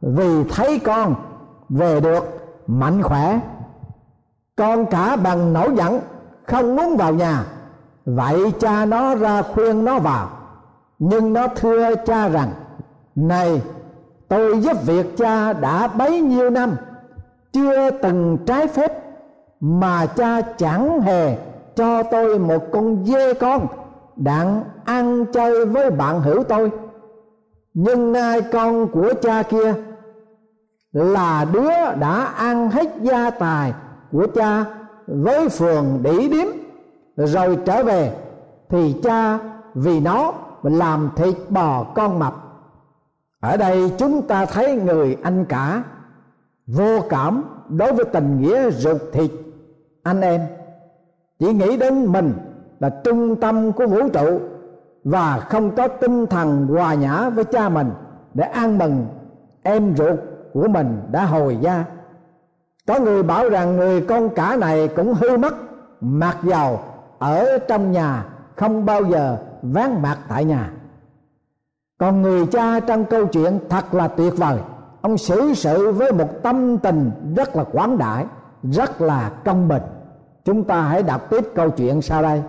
vì 0.00 0.44
thấy 0.44 0.78
con, 0.78 1.14
về 1.68 2.00
được, 2.00 2.24
mạnh 2.66 3.02
khỏe. 3.02 3.40
Con 4.56 4.86
cả 4.86 5.16
bằng 5.16 5.52
nổi 5.52 5.70
giận, 5.76 6.00
không 6.46 6.76
muốn 6.76 6.96
vào 6.96 7.14
nhà. 7.14 7.44
Vậy 8.04 8.52
cha 8.60 8.84
nó 8.84 9.14
ra 9.14 9.42
khuyên 9.42 9.84
nó 9.84 9.98
vào. 9.98 10.28
Nhưng 10.98 11.32
nó 11.32 11.46
thưa 11.48 11.94
cha 11.94 12.28
rằng, 12.28 12.50
này, 13.14 13.62
tôi 14.28 14.60
giúp 14.60 14.76
việc 14.86 15.16
cha 15.16 15.52
đã 15.52 15.88
bấy 15.88 16.20
nhiêu 16.20 16.50
năm, 16.50 16.76
chưa 17.52 17.90
từng 17.90 18.38
trái 18.46 18.66
phép, 18.66 19.02
mà 19.60 20.06
cha 20.06 20.40
chẳng 20.40 21.00
hề 21.00 21.36
cho 21.76 22.02
tôi 22.02 22.38
một 22.38 22.64
con 22.72 23.04
dê 23.04 23.34
con 23.34 23.66
đặng 24.20 24.64
ăn 24.84 25.26
chơi 25.32 25.66
với 25.66 25.90
bạn 25.90 26.20
hữu 26.20 26.42
tôi. 26.44 26.70
Nhưng 27.74 28.12
nay 28.12 28.40
con 28.52 28.88
của 28.88 29.14
cha 29.22 29.42
kia 29.42 29.74
là 30.92 31.46
đứa 31.52 31.94
đã 32.00 32.24
ăn 32.24 32.70
hết 32.70 32.88
gia 33.02 33.30
tài 33.30 33.72
của 34.12 34.26
cha 34.34 34.64
với 35.06 35.48
phường 35.48 35.98
đỉ 36.02 36.28
điếm. 36.28 36.46
Rồi 37.16 37.58
trở 37.64 37.82
về 37.82 38.12
thì 38.68 38.96
cha 39.02 39.38
vì 39.74 40.00
nó 40.00 40.32
mà 40.62 40.70
làm 40.70 41.10
thịt 41.16 41.36
bò 41.48 41.84
con 41.94 42.18
mập. 42.18 42.34
Ở 43.40 43.56
đây 43.56 43.92
chúng 43.98 44.22
ta 44.22 44.46
thấy 44.46 44.74
người 44.76 45.16
anh 45.22 45.44
cả 45.44 45.82
vô 46.66 47.00
cảm 47.08 47.44
đối 47.68 47.92
với 47.92 48.04
tình 48.04 48.40
nghĩa 48.40 48.70
ruột 48.70 49.00
thịt, 49.12 49.30
anh 50.02 50.20
em. 50.20 50.40
Chỉ 51.38 51.52
nghĩ 51.52 51.76
đến 51.76 52.04
mình 52.04 52.34
là 52.80 52.90
trung 53.04 53.36
tâm 53.36 53.72
của 53.72 53.86
vũ 53.86 54.08
trụ 54.08 54.40
và 55.04 55.38
không 55.38 55.70
có 55.76 55.88
tinh 55.88 56.26
thần 56.26 56.66
hòa 56.66 56.94
nhã 56.94 57.28
với 57.28 57.44
cha 57.44 57.68
mình 57.68 57.90
để 58.34 58.44
an 58.44 58.78
mừng 58.78 59.06
em 59.62 59.96
ruột 59.96 60.18
của 60.52 60.68
mình 60.68 61.02
đã 61.10 61.24
hồi 61.24 61.58
gia. 61.60 61.84
Có 62.86 63.00
người 63.00 63.22
bảo 63.22 63.48
rằng 63.48 63.76
người 63.76 64.00
con 64.00 64.28
cả 64.28 64.56
này 64.56 64.88
cũng 64.88 65.14
hư 65.14 65.36
mất, 65.36 65.54
mặc 66.00 66.36
dầu 66.42 66.80
ở 67.18 67.58
trong 67.68 67.92
nhà, 67.92 68.24
không 68.56 68.86
bao 68.86 69.04
giờ 69.04 69.36
ván 69.62 70.02
mặt 70.02 70.18
tại 70.28 70.44
nhà. 70.44 70.70
Còn 71.98 72.22
người 72.22 72.46
cha 72.46 72.80
trong 72.80 73.04
câu 73.04 73.26
chuyện 73.26 73.58
thật 73.68 73.94
là 73.94 74.08
tuyệt 74.08 74.32
vời. 74.36 74.58
Ông 75.00 75.18
xử 75.18 75.54
sự 75.54 75.92
với 75.92 76.12
một 76.12 76.42
tâm 76.42 76.78
tình 76.78 77.10
rất 77.36 77.56
là 77.56 77.64
quảng 77.64 77.98
đại, 77.98 78.26
rất 78.62 79.00
là 79.00 79.30
công 79.44 79.68
bình. 79.68 79.82
Chúng 80.44 80.64
ta 80.64 80.82
hãy 80.82 81.02
đọc 81.02 81.30
tiếp 81.30 81.44
câu 81.54 81.70
chuyện 81.70 82.02
sau 82.02 82.22
đây 82.22 82.42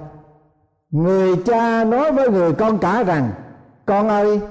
người 0.92 1.36
cha 1.46 1.84
nói 1.84 2.12
với 2.12 2.30
người 2.30 2.54
con 2.54 2.78
cả 2.78 3.04
rằng, 3.04 3.32
con 3.86 4.10
ơi, 4.10 4.42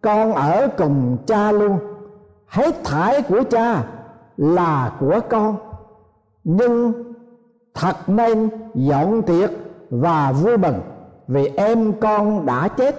con 0.00 0.32
ở 0.32 0.68
cùng 0.78 1.16
cha 1.26 1.52
luôn. 1.52 1.78
Hết 2.46 2.84
thải 2.84 3.22
của 3.22 3.42
cha 3.50 3.84
là 4.36 4.92
của 5.00 5.20
con. 5.30 5.56
Nhưng 6.44 6.92
thật 7.74 7.96
nên 8.06 8.48
dọn 8.74 9.22
tiệc 9.22 9.50
và 9.90 10.32
vui 10.32 10.56
mừng, 10.56 10.80
vì 11.28 11.46
em 11.56 11.92
con 12.00 12.46
đã 12.46 12.68
chết, 12.68 12.96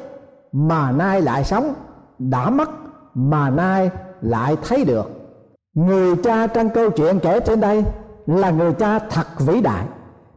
mà 0.51 0.91
nay 0.91 1.21
lại 1.21 1.43
sống. 1.43 1.73
Đã 2.19 2.49
mất, 2.49 2.69
mà 3.13 3.49
nay 3.49 3.89
lại 4.21 4.57
thấy 4.67 4.85
được. 4.85 5.11
Người 5.73 6.15
cha 6.15 6.47
trong 6.47 6.69
câu 6.69 6.89
chuyện 6.89 7.19
kể 7.19 7.39
trên 7.39 7.61
đây 7.61 7.85
là 8.25 8.49
người 8.49 8.73
cha 8.73 8.99
thật 8.99 9.27
vĩ 9.39 9.61
đại 9.61 9.85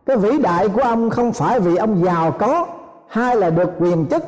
cái 0.07 0.17
vĩ 0.17 0.39
đại 0.39 0.69
của 0.69 0.83
ông 0.83 1.11
không 1.11 1.33
phải 1.33 1.61
vì 1.61 1.77
ông 1.77 2.05
giàu 2.05 2.31
có 2.31 2.67
hay 3.09 3.37
là 3.37 3.51
được 3.51 3.71
quyền 3.79 4.07
chức. 4.07 4.23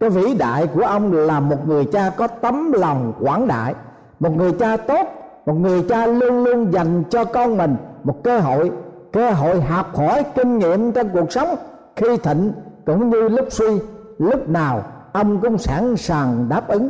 Cái 0.00 0.10
vĩ 0.10 0.34
đại 0.34 0.66
của 0.66 0.82
ông 0.82 1.12
là 1.12 1.40
một 1.40 1.68
người 1.68 1.84
cha 1.84 2.10
có 2.16 2.26
tấm 2.26 2.72
lòng 2.72 3.12
quảng 3.20 3.48
đại, 3.48 3.74
một 4.20 4.36
người 4.36 4.52
cha 4.52 4.76
tốt, 4.76 5.06
một 5.46 5.54
người 5.54 5.82
cha 5.88 6.06
luôn 6.06 6.44
luôn 6.44 6.72
dành 6.72 7.02
cho 7.10 7.24
con 7.24 7.56
mình, 7.56 7.76
một 8.04 8.22
cơ 8.22 8.38
hội 8.38 8.70
cơ 9.12 9.30
hội 9.30 9.60
học 9.60 9.96
hỏi 9.96 10.24
kinh 10.34 10.58
nghiệm 10.58 10.92
trong 10.92 11.08
cuộc 11.12 11.32
sống, 11.32 11.56
khi 11.96 12.16
thịnh 12.16 12.52
cũng 12.86 13.10
như 13.10 13.28
lúc 13.28 13.46
suy, 13.50 13.78
lúc 14.18 14.48
nào 14.48 14.82
ông 15.12 15.40
cũng 15.40 15.58
sẵn 15.58 15.96
sàng 15.96 16.46
đáp 16.48 16.68
ứng. 16.68 16.88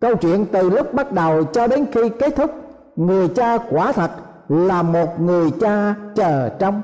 Câu 0.00 0.14
chuyện 0.14 0.46
từ 0.52 0.70
lúc 0.70 0.94
bắt 0.94 1.12
đầu 1.12 1.44
cho 1.44 1.66
đến 1.66 1.86
khi 1.92 2.08
kết 2.08 2.36
thúc, 2.36 2.50
người 2.96 3.28
cha 3.28 3.58
quả 3.70 3.92
thật 3.92 4.10
là 4.48 4.82
một 4.82 5.20
người 5.20 5.50
cha 5.60 5.94
chờ 6.14 6.48
trong 6.58 6.82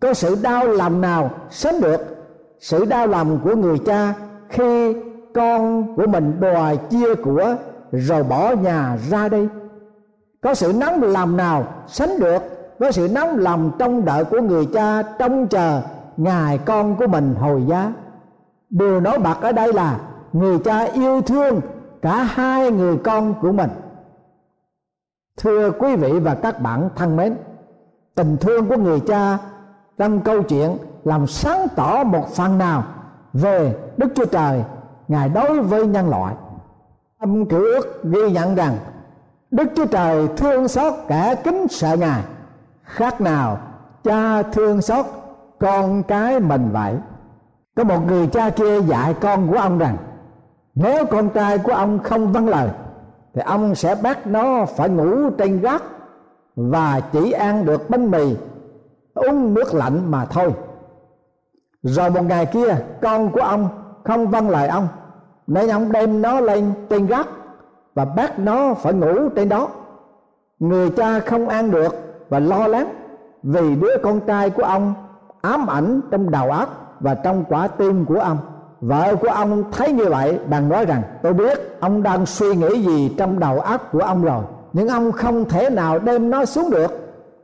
có 0.00 0.14
sự 0.14 0.36
đau 0.42 0.66
lòng 0.66 1.00
nào 1.00 1.30
sánh 1.50 1.80
được 1.80 2.00
sự 2.58 2.84
đau 2.84 3.06
lòng 3.06 3.40
của 3.44 3.56
người 3.56 3.78
cha 3.78 4.14
khi 4.48 4.96
con 5.34 5.96
của 5.96 6.06
mình 6.06 6.40
đòi 6.40 6.76
chia 6.76 7.14
của 7.14 7.56
rồi 7.92 8.22
bỏ 8.22 8.52
nhà 8.52 8.96
ra 9.10 9.28
đi? 9.28 9.48
Có 10.42 10.54
sự 10.54 10.72
nóng 10.72 11.02
lòng 11.02 11.36
nào 11.36 11.64
sánh 11.86 12.20
được 12.20 12.42
với 12.78 12.92
sự 12.92 13.08
nóng 13.14 13.38
lòng 13.38 13.70
trong 13.78 14.04
đợi 14.04 14.24
của 14.24 14.40
người 14.40 14.66
cha 14.74 15.02
trông 15.02 15.48
chờ 15.48 15.82
ngài 16.16 16.58
con 16.58 16.96
của 16.96 17.06
mình 17.06 17.34
hồi 17.34 17.62
giá? 17.68 17.92
Điều 18.70 19.00
nổi 19.00 19.18
bật 19.18 19.40
ở 19.40 19.52
đây 19.52 19.72
là 19.72 20.00
người 20.32 20.58
cha 20.58 20.78
yêu 20.78 21.20
thương 21.20 21.60
cả 22.02 22.22
hai 22.22 22.70
người 22.70 22.96
con 23.04 23.34
của 23.40 23.52
mình. 23.52 23.70
Thưa 25.36 25.70
quý 25.70 25.96
vị 25.96 26.12
và 26.12 26.34
các 26.34 26.60
bạn 26.60 26.88
thân 26.96 27.16
mến, 27.16 27.36
tình 28.14 28.36
thương 28.40 28.68
của 28.68 28.76
người 28.76 29.00
cha 29.00 29.38
trong 29.98 30.20
câu 30.20 30.42
chuyện 30.42 30.78
làm 31.04 31.26
sáng 31.26 31.66
tỏ 31.76 32.04
một 32.04 32.28
phần 32.34 32.58
nào 32.58 32.84
về 33.32 33.76
đức 33.96 34.08
chúa 34.14 34.24
trời, 34.24 34.64
ngài 35.08 35.28
đối 35.28 35.60
với 35.60 35.86
nhân 35.86 36.10
loại. 36.10 36.34
Âm 37.18 37.46
cử 37.46 37.74
ước 37.74 38.04
ghi 38.04 38.30
nhận 38.30 38.54
rằng 38.54 38.76
đức 39.50 39.68
chúa 39.76 39.86
trời 39.86 40.28
thương 40.36 40.68
xót 40.68 40.94
cả 41.08 41.34
kính 41.44 41.66
sợ 41.70 41.96
ngài. 41.96 42.22
Khác 42.82 43.20
nào, 43.20 43.58
cha 44.04 44.42
thương 44.42 44.82
xót 44.82 45.06
con 45.58 46.02
cái 46.02 46.40
mình 46.40 46.70
vậy. 46.72 46.94
Có 47.76 47.84
một 47.84 48.06
người 48.06 48.26
cha 48.26 48.50
kia 48.50 48.80
dạy 48.80 49.14
con 49.20 49.48
của 49.48 49.58
ông 49.58 49.78
rằng, 49.78 49.96
nếu 50.74 51.06
con 51.06 51.28
trai 51.28 51.58
của 51.58 51.72
ông 51.72 51.98
không 51.98 52.32
vâng 52.32 52.48
lời, 52.48 52.68
thì 53.34 53.42
ông 53.44 53.74
sẽ 53.74 53.94
bắt 53.94 54.26
nó 54.26 54.64
phải 54.64 54.88
ngủ 54.88 55.30
trên 55.30 55.60
gác 55.60 55.82
và 56.56 57.00
chỉ 57.12 57.30
ăn 57.32 57.64
được 57.64 57.90
bánh 57.90 58.10
mì 58.10 58.36
uống 59.16 59.54
nước 59.54 59.74
lạnh 59.74 60.10
mà 60.10 60.24
thôi. 60.24 60.52
Rồi 61.82 62.10
một 62.10 62.22
ngày 62.22 62.46
kia, 62.46 62.76
con 63.02 63.30
của 63.30 63.40
ông 63.40 63.68
không 64.04 64.26
vâng 64.30 64.50
lời 64.50 64.68
ông, 64.68 64.88
nên 65.46 65.68
ông 65.68 65.92
đem 65.92 66.22
nó 66.22 66.40
lên 66.40 66.72
trên 66.90 67.06
gác 67.06 67.26
và 67.94 68.04
bắt 68.04 68.38
nó 68.38 68.74
phải 68.74 68.92
ngủ 68.92 69.28
trên 69.36 69.48
đó. 69.48 69.68
Người 70.58 70.90
cha 70.90 71.20
không 71.20 71.48
ăn 71.48 71.70
được 71.70 71.94
và 72.28 72.38
lo 72.38 72.66
lắng 72.66 72.92
vì 73.42 73.76
đứa 73.76 73.96
con 74.02 74.20
trai 74.20 74.50
của 74.50 74.62
ông 74.62 74.94
ám 75.42 75.66
ảnh 75.66 76.00
trong 76.10 76.30
đầu 76.30 76.50
óc 76.50 76.96
và 77.00 77.14
trong 77.14 77.44
quả 77.48 77.68
tim 77.68 78.04
của 78.04 78.18
ông. 78.20 78.38
Vợ 78.80 79.16
của 79.20 79.28
ông 79.28 79.64
thấy 79.72 79.92
như 79.92 80.04
vậy 80.08 80.38
bạn 80.50 80.68
nói 80.68 80.84
rằng, 80.84 81.02
tôi 81.22 81.32
biết 81.32 81.80
ông 81.80 82.02
đang 82.02 82.26
suy 82.26 82.56
nghĩ 82.56 82.82
gì 82.82 83.14
trong 83.18 83.38
đầu 83.38 83.60
óc 83.60 83.88
của 83.92 84.00
ông 84.00 84.24
rồi, 84.24 84.42
nhưng 84.72 84.88
ông 84.88 85.12
không 85.12 85.44
thể 85.44 85.70
nào 85.70 85.98
đem 85.98 86.30
nó 86.30 86.44
xuống 86.44 86.70
được. 86.70 86.92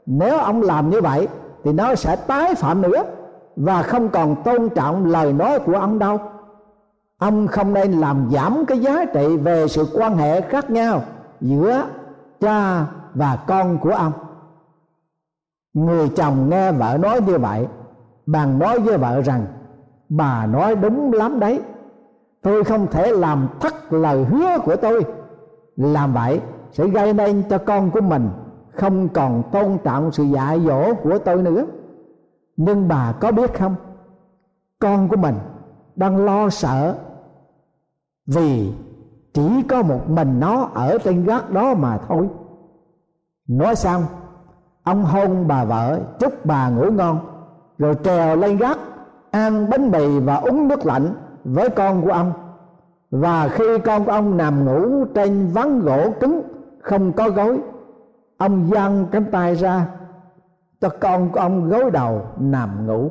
Nếu 0.07 0.39
ông 0.39 0.63
làm 0.63 0.91
như 0.91 1.01
vậy 1.01 1.29
thì 1.65 1.73
nó 1.73 1.95
sẽ 1.95 2.17
tái 2.17 2.55
phạm 2.55 2.83
nữa 2.83 3.05
và 3.57 3.83
không 3.83 4.09
còn 4.09 4.43
tôn 4.43 4.69
trọng 4.69 5.07
lời 5.07 5.33
nói 5.33 5.59
của 5.59 5.75
ông 5.75 5.99
đâu. 5.99 6.19
Ông 7.19 7.47
không 7.47 7.75
nên 7.75 7.93
làm 7.93 8.29
giảm 8.33 8.65
cái 8.67 8.79
giá 8.79 9.05
trị 9.05 9.37
về 9.37 9.69
sự 9.69 9.87
quan 9.95 10.17
hệ 10.17 10.41
khác 10.41 10.71
nhau 10.71 11.03
giữa 11.41 11.85
cha 12.41 12.87
và 13.15 13.39
con 13.47 13.79
của 13.79 13.91
ông. 13.91 14.13
Người 15.75 16.09
chồng 16.09 16.51
nghe 16.51 16.73
vợ 16.73 16.99
nói 17.01 17.21
như 17.21 17.39
vậy, 17.39 17.67
bàn 18.27 18.59
nói 18.59 18.79
với 18.79 18.99
vợ 18.99 19.21
rằng, 19.21 19.47
bà 20.09 20.47
nói 20.47 20.77
đúng 20.77 21.13
lắm 21.13 21.41
đấy. 21.41 21.61
Tôi 22.43 22.65
không 22.65 22.87
thể 22.87 23.13
làm 23.13 23.49
thất 23.61 23.93
lời 23.93 24.25
hứa 24.25 24.59
của 24.65 24.77
tôi. 24.77 25.05
Làm 25.77 26.13
vậy 26.13 26.41
sẽ 26.73 26.87
gây 26.87 27.13
nên 27.13 27.43
cho 27.51 27.59
con 27.59 27.91
của 27.91 28.01
mình 28.01 28.31
không 28.75 29.09
còn 29.09 29.43
tôn 29.53 29.79
trọng 29.85 30.13
sự 30.13 30.25
dạy 30.25 30.61
dỗ 30.61 30.95
của 30.95 31.19
tôi 31.19 31.43
nữa. 31.43 31.65
Nhưng 32.57 32.89
bà 32.89 33.13
có 33.21 33.33
biết 33.33 33.59
không? 33.59 33.75
Con 34.79 35.09
của 35.09 35.17
mình 35.17 35.35
đang 35.97 36.25
lo 36.25 36.49
sợ 36.49 36.95
vì 38.27 38.73
chỉ 39.35 39.63
có 39.69 39.83
một 39.83 40.11
mình 40.11 40.41
nó 40.41 40.71
ở 40.75 40.99
trên 41.05 41.25
gác 41.25 41.51
đó 41.51 41.75
mà 41.75 41.99
thôi. 42.09 42.29
Nói 43.49 43.75
xong, 43.75 44.03
ông 44.83 45.05
hôn 45.05 45.49
bà 45.49 45.65
vợ, 45.65 46.01
chúc 46.19 46.47
bà 46.47 46.69
ngủ 46.69 46.91
ngon, 46.91 47.19
rồi 47.79 47.95
trèo 48.05 48.37
lên 48.37 48.57
gác, 48.57 48.79
ăn 49.31 49.71
bánh 49.71 49.91
mì 49.91 50.19
và 50.19 50.37
uống 50.37 50.69
nước 50.69 50.87
lạnh 50.87 51.15
với 51.45 51.69
con 51.71 52.03
của 52.03 52.13
ông. 52.13 52.33
Và 53.11 53.49
khi 53.49 53.79
con 53.85 54.05
của 54.05 54.13
ông 54.13 54.37
nằm 54.37 54.65
ngủ 54.65 55.05
trên 55.15 55.49
ván 55.53 55.81
gỗ 55.81 56.11
cứng, 56.21 56.43
không 56.81 57.13
có 57.13 57.31
gối 57.31 57.59
ông 58.43 58.71
giang 58.75 59.07
cánh 59.13 59.25
tay 59.33 59.55
ra, 59.55 59.87
cho 60.81 60.89
con 61.01 61.33
của 61.33 61.41
ông 61.41 61.69
gối 61.69 61.91
đầu 61.91 62.27
nằm 62.39 62.87
ngủ 62.87 63.11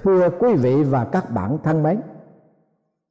thưa 0.00 0.28
quý 0.38 0.54
vị 0.54 0.82
và 0.82 1.04
các 1.04 1.30
bạn 1.30 1.58
thân 1.62 1.82
mến, 1.82 2.00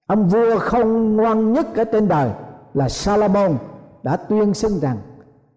ông 0.08 0.28
vua 0.28 0.60
không 0.60 1.16
ngoan 1.16 1.54
nhất 1.54 1.76
ở 1.76 1.84
trên 1.84 2.08
đời 2.08 2.32
là 2.74 2.90
Salomon 2.90 3.58
đã 4.04 4.18
tuyên 4.18 4.54
xưng 4.54 4.80
rằng 4.80 4.98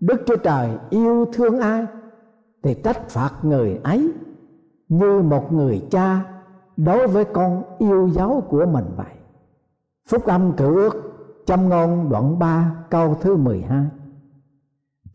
Đức 0.01 0.23
Chúa 0.27 0.37
Trời 0.37 0.71
yêu 0.91 1.27
thương 1.33 1.61
ai 1.61 1.87
thì 2.63 2.75
trách 2.75 3.09
phạt 3.09 3.31
người 3.43 3.81
ấy 3.85 4.13
như 4.89 5.23
một 5.23 5.53
người 5.53 5.87
cha 5.91 6.21
đối 6.77 7.07
với 7.07 7.25
con 7.25 7.63
yêu 7.79 8.09
dấu 8.09 8.43
của 8.49 8.67
mình 8.67 8.85
vậy. 8.97 9.15
Phúc 10.09 10.27
âm 10.27 10.53
cử 10.53 10.75
ước 10.75 10.95
châm 11.47 11.69
ngôn 11.69 12.09
đoạn 12.11 12.39
3 12.39 12.75
câu 12.91 13.17
thứ 13.21 13.37
12. 13.37 13.87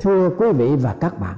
Thưa 0.01 0.29
quý 0.37 0.51
vị 0.51 0.75
và 0.75 0.95
các 0.99 1.19
bạn, 1.19 1.35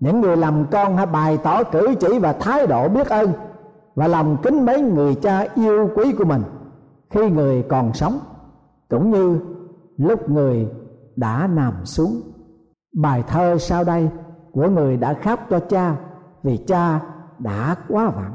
những 0.00 0.20
người 0.20 0.36
làm 0.36 0.64
con 0.70 0.96
hãy 0.96 1.06
bày 1.06 1.38
tỏ 1.38 1.64
cử 1.64 1.94
chỉ 2.00 2.18
và 2.18 2.32
thái 2.32 2.66
độ 2.66 2.88
biết 2.88 3.08
ơn 3.08 3.32
và 3.94 4.08
lòng 4.08 4.36
kính 4.42 4.66
mấy 4.66 4.80
người 4.80 5.14
cha 5.14 5.46
yêu 5.54 5.90
quý 5.94 6.12
của 6.12 6.24
mình 6.24 6.42
khi 7.10 7.30
người 7.30 7.62
còn 7.62 7.94
sống 7.94 8.18
cũng 8.88 9.10
như 9.10 9.40
lúc 9.96 10.30
người 10.30 10.68
đã 11.16 11.48
nằm 11.54 11.84
xuống. 11.84 12.20
Bài 12.96 13.24
thơ 13.28 13.58
sau 13.58 13.84
đây 13.84 14.10
của 14.52 14.68
người 14.68 14.96
đã 14.96 15.14
khóc 15.14 15.40
cho 15.50 15.60
cha 15.60 15.96
vì 16.42 16.56
cha 16.56 17.00
đã 17.38 17.76
quá 17.88 18.10
vãng. 18.10 18.34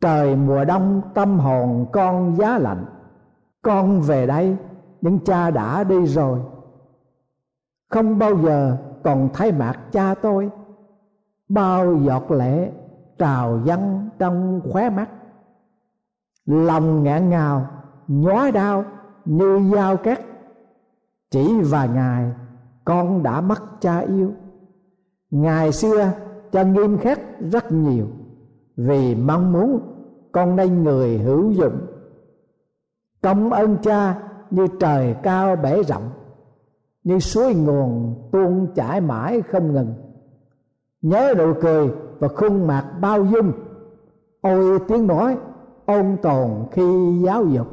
Trời 0.00 0.36
mùa 0.36 0.64
đông 0.64 1.02
tâm 1.14 1.38
hồn 1.38 1.86
con 1.92 2.36
giá 2.36 2.58
lạnh. 2.58 2.84
Con 3.62 4.00
về 4.00 4.26
đây 4.26 4.56
nhưng 5.00 5.18
cha 5.18 5.50
đã 5.50 5.84
đi 5.84 6.06
rồi 6.06 6.38
không 7.94 8.18
bao 8.18 8.38
giờ 8.42 8.76
còn 9.02 9.28
thấy 9.34 9.52
mặt 9.52 9.78
cha 9.92 10.14
tôi. 10.14 10.50
Bao 11.48 11.96
giọt 11.96 12.30
lệ 12.30 12.70
trào 13.18 13.60
dâng 13.64 14.08
trong 14.18 14.60
khóe 14.72 14.90
mắt. 14.90 15.10
Lòng 16.46 17.02
ngạn 17.02 17.30
ngào, 17.30 17.66
nhói 18.08 18.52
đau, 18.52 18.84
như 19.24 19.70
dao 19.74 19.96
cắt. 19.96 20.20
Chỉ 21.30 21.60
vài 21.60 21.88
ngày, 21.88 22.32
con 22.84 23.22
đã 23.22 23.40
mất 23.40 23.62
cha 23.80 23.98
yêu. 23.98 24.32
Ngày 25.30 25.72
xưa, 25.72 26.10
cha 26.52 26.62
nghiêm 26.62 26.98
khắc 26.98 27.20
rất 27.40 27.72
nhiều, 27.72 28.06
vì 28.76 29.14
mong 29.14 29.52
muốn 29.52 29.80
con 30.32 30.56
nên 30.56 30.82
người 30.82 31.18
hữu 31.18 31.50
dụng. 31.50 31.86
Công 33.22 33.50
ơn 33.50 33.76
cha 33.82 34.18
như 34.50 34.66
trời 34.80 35.16
cao 35.22 35.56
bể 35.56 35.82
rộng 35.82 36.10
như 37.04 37.18
suối 37.18 37.54
nguồn 37.54 38.14
tuôn 38.32 38.74
chảy 38.74 39.00
mãi 39.00 39.42
không 39.42 39.72
ngừng. 39.72 39.94
Nhớ 41.02 41.34
nụ 41.38 41.52
cười 41.60 41.90
và 42.18 42.28
khuôn 42.28 42.66
mặt 42.66 42.84
bao 43.00 43.24
dung. 43.24 43.52
Ôi 44.40 44.78
tiếng 44.88 45.06
nói, 45.06 45.36
ôn 45.86 46.16
tồn 46.22 46.50
khi 46.72 47.18
giáo 47.24 47.44
dục. 47.44 47.66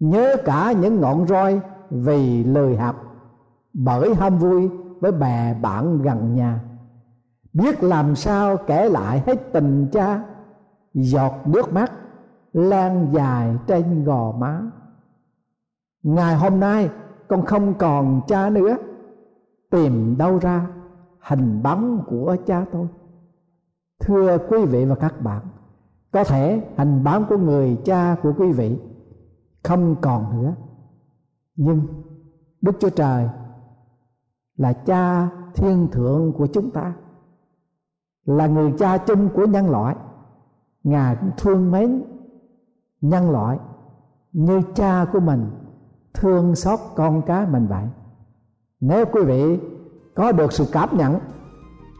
Nhớ 0.00 0.36
cả 0.44 0.72
những 0.72 1.00
ngọn 1.00 1.26
roi 1.26 1.60
vì 1.90 2.44
lời 2.44 2.76
học, 2.76 2.96
bởi 3.72 4.14
ham 4.14 4.38
vui 4.38 4.70
với 5.00 5.12
bè 5.12 5.54
bạn 5.62 6.02
gần 6.02 6.34
nhà. 6.34 6.60
Biết 7.52 7.82
làm 7.82 8.16
sao 8.16 8.56
kể 8.56 8.88
lại 8.88 9.22
hết 9.26 9.52
tình 9.52 9.88
cha, 9.92 10.24
giọt 10.94 11.32
nước 11.46 11.72
mắt 11.72 11.92
lan 12.52 13.08
dài 13.12 13.56
trên 13.66 14.04
gò 14.04 14.32
má. 14.32 14.62
Ngày 16.02 16.34
hôm 16.34 16.60
nay 16.60 16.90
con 17.30 17.46
không 17.46 17.74
còn 17.78 18.20
cha 18.26 18.50
nữa. 18.50 18.76
Tìm 19.70 20.18
đâu 20.18 20.38
ra 20.38 20.66
hình 21.20 21.62
bóng 21.62 22.04
của 22.06 22.36
cha 22.46 22.66
tôi. 22.72 22.86
Thưa 24.00 24.38
quý 24.48 24.64
vị 24.66 24.84
và 24.84 24.94
các 24.94 25.20
bạn, 25.20 25.42
có 26.12 26.24
thể 26.24 26.68
hình 26.76 27.04
bóng 27.04 27.24
của 27.28 27.36
người 27.38 27.78
cha 27.84 28.16
của 28.22 28.32
quý 28.38 28.52
vị 28.52 28.78
không 29.62 29.96
còn 30.00 30.42
nữa. 30.42 30.54
Nhưng 31.56 31.82
đức 32.60 32.76
chúa 32.80 32.90
trời 32.90 33.28
là 34.56 34.72
cha 34.72 35.28
thiên 35.54 35.88
thượng 35.92 36.32
của 36.32 36.46
chúng 36.46 36.70
ta, 36.70 36.94
là 38.24 38.46
người 38.46 38.74
cha 38.78 38.98
chung 38.98 39.28
của 39.34 39.46
nhân 39.46 39.70
loại. 39.70 39.96
Ngài 40.84 41.16
thương 41.38 41.70
mến 41.70 42.02
nhân 43.00 43.30
loại 43.30 43.58
như 44.32 44.62
cha 44.74 45.06
của 45.12 45.20
mình 45.20 45.46
thương 46.14 46.56
xót 46.56 46.80
con 46.96 47.22
cái 47.22 47.46
mình 47.46 47.66
vậy 47.66 47.84
nếu 48.80 49.04
quý 49.06 49.22
vị 49.22 49.58
có 50.14 50.32
được 50.32 50.52
sự 50.52 50.66
cảm 50.72 50.98
nhận 50.98 51.18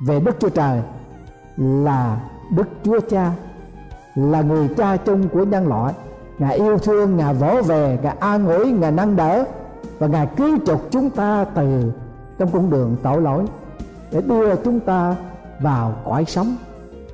về 0.07 0.21
đức 0.21 0.37
chúa 0.41 0.49
trời 0.49 0.83
là 1.57 2.21
đức 2.51 2.69
chúa 2.83 3.01
cha, 3.01 3.33
là 4.15 4.43
người 4.43 4.69
cha 4.77 4.97
chung 4.97 5.29
của 5.29 5.45
nhân 5.45 5.69
loại, 5.69 5.95
ngài 6.39 6.57
yêu 6.57 6.79
thương, 6.79 7.17
ngài 7.17 7.35
vỗ 7.35 7.63
về, 7.67 7.99
ngài 8.03 8.17
an 8.21 8.49
ủi, 8.49 8.73
ngài 8.73 8.93
nâng 8.93 9.17
đỡ 9.17 9.45
và 9.99 10.07
ngài 10.07 10.27
cứu 10.37 10.59
chuộc 10.67 10.81
chúng 10.91 11.11
ta 11.11 11.45
từ 11.55 11.93
trong 12.39 12.51
con 12.53 12.71
đường 12.71 12.97
tội 13.03 13.23
lỗi 13.23 13.45
để 14.13 14.21
đưa 14.21 14.57
chúng 14.57 14.81
ta 14.81 15.17
vào 15.61 15.95
cõi 16.05 16.25
sống 16.25 16.57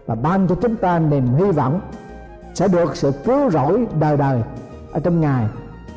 và 0.07 0.15
ban 0.15 0.49
cho 0.49 0.55
chúng 0.55 0.77
ta 0.77 0.99
niềm 0.99 1.35
hy 1.35 1.51
vọng 1.51 1.81
sẽ 2.55 2.69
được 2.69 2.97
sự 2.97 3.13
cứu 3.25 3.51
rỗi 3.51 3.87
đời 4.01 4.17
đời 4.17 4.43
ở 4.93 5.01
trong 5.01 5.21
ngài. 5.21 5.47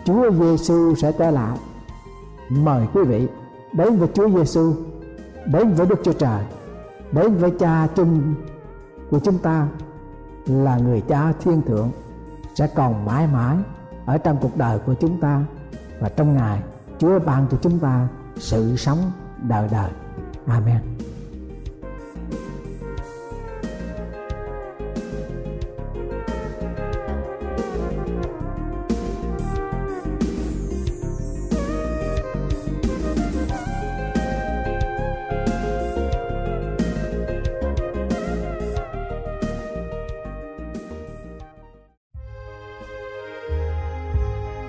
Chúa 0.09 0.31
Giêsu 0.31 0.95
sẽ 0.95 1.11
trở 1.11 1.31
lại. 1.31 1.57
Mời 2.49 2.87
quý 2.93 3.01
vị 3.03 3.27
đến 3.73 3.97
với 3.97 4.09
Chúa 4.13 4.29
Giêsu, 4.29 4.73
đến 5.45 5.73
với 5.73 5.87
Đức 5.87 5.99
Chúa 6.03 6.13
Trời, 6.13 6.43
đến 7.11 7.35
với 7.35 7.51
Cha 7.59 7.87
chung 7.95 8.35
của 9.09 9.19
chúng 9.19 9.37
ta 9.37 9.67
là 10.45 10.77
người 10.77 11.01
Cha 11.01 11.33
thiên 11.43 11.61
thượng 11.61 11.91
sẽ 12.55 12.67
còn 12.75 13.05
mãi 13.05 13.27
mãi 13.33 13.57
ở 14.05 14.17
trong 14.17 14.37
cuộc 14.41 14.57
đời 14.57 14.79
của 14.85 14.93
chúng 14.93 15.19
ta 15.19 15.41
và 15.99 16.09
trong 16.09 16.37
ngày 16.37 16.61
Chúa 16.99 17.19
ban 17.19 17.45
cho 17.51 17.57
chúng 17.61 17.79
ta 17.79 18.07
sự 18.37 18.75
sống 18.75 19.11
đời 19.47 19.67
đời. 19.71 19.89
Amen. 20.47 20.79